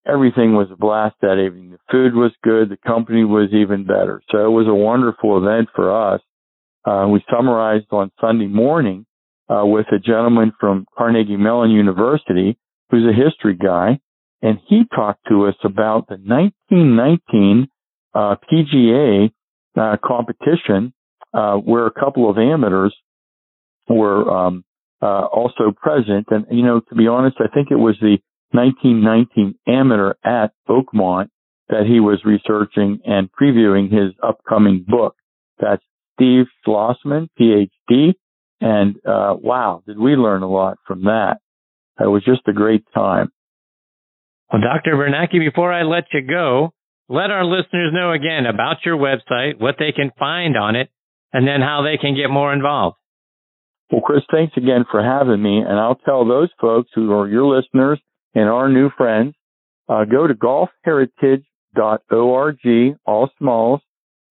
everything 0.06 0.54
was 0.54 0.68
a 0.72 0.76
blast 0.76 1.16
that 1.22 1.42
evening. 1.44 1.70
The 1.70 1.78
food 1.90 2.14
was 2.14 2.32
good. 2.42 2.68
The 2.68 2.78
company 2.86 3.24
was 3.24 3.50
even 3.52 3.84
better. 3.84 4.22
So 4.30 4.38
it 4.38 4.50
was 4.50 4.66
a 4.68 4.74
wonderful 4.74 5.38
event 5.38 5.68
for 5.74 6.14
us. 6.14 6.20
Uh, 6.84 7.08
we 7.08 7.24
summarized 7.30 7.86
on 7.90 8.12
Sunday 8.20 8.46
morning 8.46 9.06
uh, 9.48 9.64
with 9.64 9.86
a 9.92 9.98
gentleman 9.98 10.52
from 10.58 10.86
Carnegie 10.96 11.36
Mellon 11.36 11.70
University 11.70 12.58
who's 12.90 13.04
a 13.04 13.12
history 13.12 13.54
guy, 13.54 13.98
and 14.42 14.58
he 14.68 14.82
talked 14.94 15.26
to 15.28 15.46
us 15.46 15.56
about 15.64 16.06
the 16.08 16.16
1919 16.16 17.68
uh, 18.14 18.36
PGA 18.50 19.30
uh, 19.76 19.96
competition 20.04 20.92
uh, 21.34 21.56
where 21.56 21.86
a 21.86 21.90
couple 21.90 22.30
of 22.30 22.38
amateurs 22.38 22.94
were 23.88 24.28
um, 24.30 24.64
uh, 25.02 25.24
also 25.26 25.72
present. 25.76 26.26
And, 26.30 26.46
you 26.50 26.62
know, 26.62 26.80
to 26.80 26.94
be 26.94 27.08
honest, 27.08 27.36
I 27.40 27.48
think 27.52 27.70
it 27.70 27.76
was 27.76 27.96
the 28.00 28.18
1919 28.52 29.54
amateur 29.66 30.14
at 30.24 30.52
Oakmont 30.68 31.28
that 31.68 31.84
he 31.86 32.00
was 32.00 32.24
researching 32.24 33.00
and 33.04 33.28
previewing 33.32 33.90
his 33.90 34.14
upcoming 34.22 34.84
book. 34.86 35.16
That's 35.58 35.82
Steve 36.14 36.46
Schlossman, 36.66 37.28
PhD. 37.38 38.14
And, 38.60 38.96
uh, 39.06 39.36
wow, 39.38 39.82
did 39.86 39.98
we 39.98 40.16
learn 40.16 40.42
a 40.42 40.48
lot 40.48 40.78
from 40.86 41.04
that. 41.04 41.38
It 41.98 42.06
was 42.06 42.24
just 42.24 42.42
a 42.46 42.52
great 42.52 42.84
time. 42.94 43.30
Well, 44.52 44.62
Dr. 44.62 44.96
Bernacki, 44.96 45.38
before 45.38 45.72
I 45.72 45.82
let 45.82 46.04
you 46.12 46.22
go, 46.22 46.72
let 47.08 47.30
our 47.30 47.44
listeners 47.44 47.92
know 47.92 48.12
again 48.12 48.46
about 48.46 48.84
your 48.84 48.96
website, 48.96 49.58
what 49.60 49.76
they 49.78 49.92
can 49.92 50.10
find 50.18 50.56
on 50.56 50.76
it, 50.76 50.88
and 51.32 51.46
then 51.46 51.60
how 51.60 51.82
they 51.82 51.98
can 51.98 52.14
get 52.14 52.30
more 52.30 52.52
involved. 52.52 52.96
Well, 53.90 54.02
Chris, 54.02 54.22
thanks 54.30 54.56
again 54.56 54.84
for 54.90 55.02
having 55.02 55.42
me. 55.42 55.58
And 55.58 55.78
I'll 55.78 55.96
tell 55.96 56.26
those 56.26 56.48
folks 56.60 56.90
who 56.94 57.12
are 57.12 57.28
your 57.28 57.46
listeners 57.46 58.00
and 58.36 58.48
our 58.50 58.68
new 58.68 58.90
friends, 58.90 59.34
uh, 59.88 60.04
go 60.04 60.26
to 60.26 60.34
golfheritage.org, 60.34 62.98
all 63.06 63.30
smalls, 63.38 63.80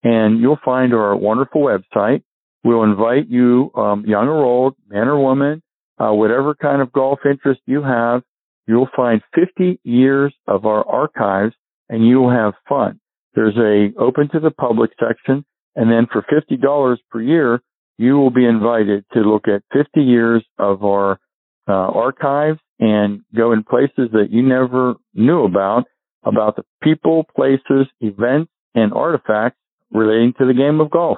and 0.03 0.39
you'll 0.39 0.59
find 0.63 0.93
our 0.93 1.15
wonderful 1.15 1.61
website. 1.61 2.21
We'll 2.63 2.83
invite 2.83 3.27
you, 3.27 3.71
um, 3.75 4.05
young 4.05 4.27
or 4.27 4.43
old, 4.43 4.75
man 4.87 5.07
or 5.07 5.19
woman, 5.19 5.63
uh, 5.97 6.11
whatever 6.11 6.53
kind 6.53 6.83
of 6.83 6.93
golf 6.93 7.21
interest 7.29 7.61
you 7.65 7.81
have, 7.81 8.21
you'll 8.67 8.89
find 8.95 9.23
50 9.33 9.79
years 9.83 10.35
of 10.47 10.67
our 10.67 10.87
archives 10.87 11.55
and 11.89 12.05
you'll 12.05 12.29
have 12.29 12.53
fun. 12.69 12.99
There's 13.33 13.57
a 13.57 13.91
open 13.99 14.29
to 14.33 14.39
the 14.39 14.51
public 14.51 14.91
section. 14.99 15.43
And 15.75 15.91
then 15.91 16.05
for 16.11 16.21
$50 16.21 16.97
per 17.09 17.21
year, 17.21 17.59
you 17.97 18.17
will 18.17 18.29
be 18.29 18.45
invited 18.45 19.03
to 19.13 19.21
look 19.21 19.47
at 19.47 19.63
50 19.73 20.01
years 20.01 20.45
of 20.59 20.83
our 20.83 21.19
uh, 21.67 21.71
archives 21.71 22.59
and 22.79 23.21
go 23.35 23.53
in 23.53 23.63
places 23.63 24.09
that 24.11 24.27
you 24.29 24.41
never 24.41 24.95
knew 25.13 25.43
about, 25.43 25.85
about 26.23 26.55
the 26.55 26.63
people, 26.81 27.25
places, 27.35 27.87
events, 28.01 28.51
and 28.73 28.93
artifacts 28.93 29.59
relating 29.91 30.33
to 30.37 30.45
the 30.45 30.53
game 30.53 30.81
of 30.81 30.89
golf. 30.89 31.17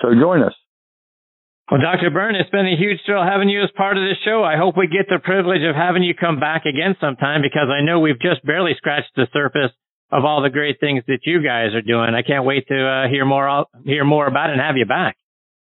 So 0.00 0.08
join 0.14 0.42
us. 0.42 0.54
Well, 1.70 1.80
Dr. 1.80 2.10
Bern, 2.10 2.34
it's 2.34 2.50
been 2.50 2.66
a 2.66 2.76
huge 2.76 2.98
thrill 3.06 3.22
having 3.22 3.48
you 3.48 3.62
as 3.62 3.70
part 3.76 3.96
of 3.96 4.02
this 4.02 4.18
show. 4.24 4.42
I 4.42 4.56
hope 4.56 4.76
we 4.76 4.88
get 4.88 5.06
the 5.08 5.22
privilege 5.22 5.62
of 5.62 5.76
having 5.76 6.02
you 6.02 6.14
come 6.14 6.40
back 6.40 6.66
again 6.66 6.96
sometime 7.00 7.42
because 7.42 7.68
I 7.70 7.80
know 7.84 8.00
we've 8.00 8.20
just 8.20 8.44
barely 8.44 8.72
scratched 8.76 9.14
the 9.14 9.28
surface 9.32 9.70
of 10.10 10.24
all 10.24 10.42
the 10.42 10.50
great 10.50 10.80
things 10.80 11.04
that 11.06 11.20
you 11.22 11.42
guys 11.44 11.72
are 11.72 11.82
doing. 11.82 12.14
I 12.14 12.22
can't 12.22 12.44
wait 12.44 12.66
to 12.68 12.74
uh, 12.74 13.08
hear 13.08 13.24
more 13.24 13.66
hear 13.84 14.04
more 14.04 14.26
about 14.26 14.50
it 14.50 14.54
and 14.54 14.62
have 14.62 14.76
you 14.76 14.86
back. 14.86 15.16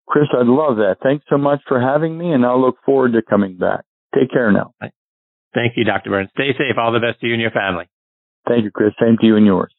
Chris, 0.06 0.28
I'd 0.38 0.48
love 0.48 0.78
that. 0.78 0.98
Thanks 1.02 1.26
so 1.30 1.38
much 1.38 1.62
for 1.66 1.80
having 1.80 2.18
me, 2.18 2.32
and 2.34 2.46
I'll 2.46 2.62
look 2.62 2.76
forward 2.86 3.14
to 3.14 3.22
coming 3.22 3.58
back. 3.58 3.86
Take 4.14 4.32
care 4.32 4.52
now. 4.52 4.74
Thank 5.56 5.78
you, 5.78 5.86
Dr. 5.86 6.10
Burns. 6.10 6.30
Stay 6.34 6.52
safe. 6.52 6.78
All 6.78 6.92
the 6.92 7.00
best 7.00 7.22
to 7.22 7.28
you 7.28 7.34
and 7.34 7.42
your 7.42 7.52
family. 7.52 7.86
Thank 8.48 8.66
you, 8.66 8.72
Chris. 8.72 8.94
Same 9.00 9.18
to 9.20 9.26
you 9.26 9.38
and 9.38 9.46
yours. 9.46 9.74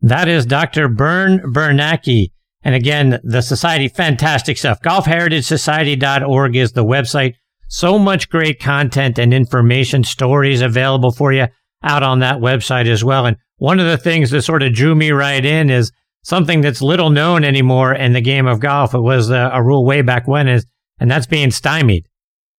That 0.00 0.28
is 0.28 0.46
Dr. 0.46 0.88
Bern 0.88 1.40
Bernacki. 1.52 2.28
And 2.62 2.74
again, 2.74 3.20
the 3.24 3.42
society, 3.42 3.88
fantastic 3.88 4.56
stuff. 4.56 4.80
GolfHeritageSociety.org 4.82 6.56
is 6.56 6.72
the 6.72 6.84
website. 6.84 7.34
So 7.68 7.98
much 7.98 8.30
great 8.30 8.60
content 8.60 9.18
and 9.18 9.34
information, 9.34 10.04
stories 10.04 10.60
available 10.60 11.12
for 11.12 11.32
you 11.32 11.46
out 11.82 12.02
on 12.02 12.20
that 12.20 12.38
website 12.38 12.86
as 12.86 13.02
well. 13.02 13.26
And 13.26 13.36
one 13.56 13.80
of 13.80 13.86
the 13.86 13.98
things 13.98 14.30
that 14.30 14.42
sort 14.42 14.62
of 14.62 14.72
drew 14.72 14.94
me 14.94 15.10
right 15.10 15.44
in 15.44 15.70
is 15.70 15.92
something 16.22 16.60
that's 16.60 16.82
little 16.82 17.10
known 17.10 17.44
anymore 17.44 17.94
in 17.94 18.12
the 18.12 18.20
game 18.20 18.46
of 18.46 18.60
golf. 18.60 18.94
It 18.94 19.00
was 19.00 19.30
a, 19.30 19.50
a 19.52 19.62
rule 19.62 19.84
way 19.84 20.02
back 20.02 20.28
when 20.28 20.48
is, 20.48 20.66
and 20.98 21.10
that's 21.10 21.26
being 21.26 21.50
stymied. 21.50 22.06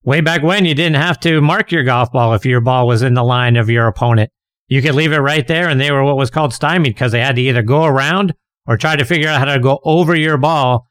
Way 0.03 0.21
back 0.21 0.41
when 0.41 0.65
you 0.65 0.73
didn't 0.73 0.95
have 0.95 1.19
to 1.21 1.41
mark 1.41 1.71
your 1.71 1.83
golf 1.83 2.11
ball 2.11 2.33
if 2.33 2.45
your 2.45 2.61
ball 2.61 2.87
was 2.87 3.03
in 3.03 3.13
the 3.13 3.23
line 3.23 3.55
of 3.55 3.69
your 3.69 3.87
opponent. 3.87 4.31
You 4.67 4.81
could 4.81 4.95
leave 4.95 5.11
it 5.11 5.17
right 5.17 5.47
there 5.47 5.69
and 5.69 5.79
they 5.79 5.91
were 5.91 6.03
what 6.03 6.17
was 6.17 6.31
called 6.31 6.53
stymied 6.53 6.95
because 6.95 7.11
they 7.11 7.19
had 7.19 7.35
to 7.35 7.41
either 7.41 7.61
go 7.61 7.85
around 7.85 8.33
or 8.65 8.77
try 8.77 8.95
to 8.95 9.05
figure 9.05 9.29
out 9.29 9.39
how 9.39 9.53
to 9.53 9.59
go 9.59 9.79
over 9.83 10.15
your 10.15 10.37
ball. 10.37 10.87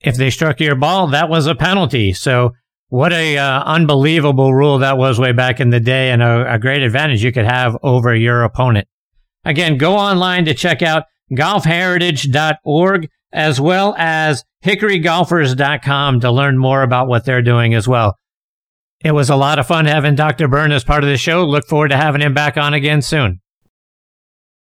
If 0.00 0.16
they 0.16 0.30
struck 0.30 0.58
your 0.58 0.74
ball, 0.74 1.06
that 1.08 1.28
was 1.28 1.46
a 1.46 1.54
penalty. 1.54 2.12
So 2.12 2.52
what 2.88 3.12
a 3.12 3.38
uh, 3.38 3.62
unbelievable 3.62 4.52
rule 4.52 4.78
that 4.78 4.98
was 4.98 5.20
way 5.20 5.30
back 5.30 5.60
in 5.60 5.70
the 5.70 5.78
day 5.78 6.10
and 6.10 6.22
a, 6.22 6.54
a 6.54 6.58
great 6.58 6.82
advantage 6.82 7.22
you 7.22 7.30
could 7.30 7.44
have 7.44 7.76
over 7.84 8.14
your 8.16 8.42
opponent. 8.42 8.88
Again, 9.44 9.78
go 9.78 9.94
online 9.94 10.44
to 10.46 10.54
check 10.54 10.82
out 10.82 11.04
golfheritage.org 11.32 13.08
as 13.32 13.60
well 13.60 13.94
as 13.96 14.44
hickorygolfers.com 14.64 16.20
to 16.20 16.30
learn 16.32 16.58
more 16.58 16.82
about 16.82 17.06
what 17.06 17.24
they're 17.24 17.42
doing 17.42 17.74
as 17.74 17.86
well. 17.86 18.16
It 19.02 19.12
was 19.12 19.30
a 19.30 19.36
lot 19.36 19.58
of 19.58 19.66
fun 19.66 19.86
having 19.86 20.14
Dr. 20.14 20.46
Bern 20.46 20.72
as 20.72 20.84
part 20.84 21.04
of 21.04 21.08
the 21.08 21.16
show. 21.16 21.44
Look 21.44 21.66
forward 21.66 21.88
to 21.88 21.96
having 21.96 22.20
him 22.20 22.34
back 22.34 22.58
on 22.58 22.74
again 22.74 23.00
soon. 23.00 23.40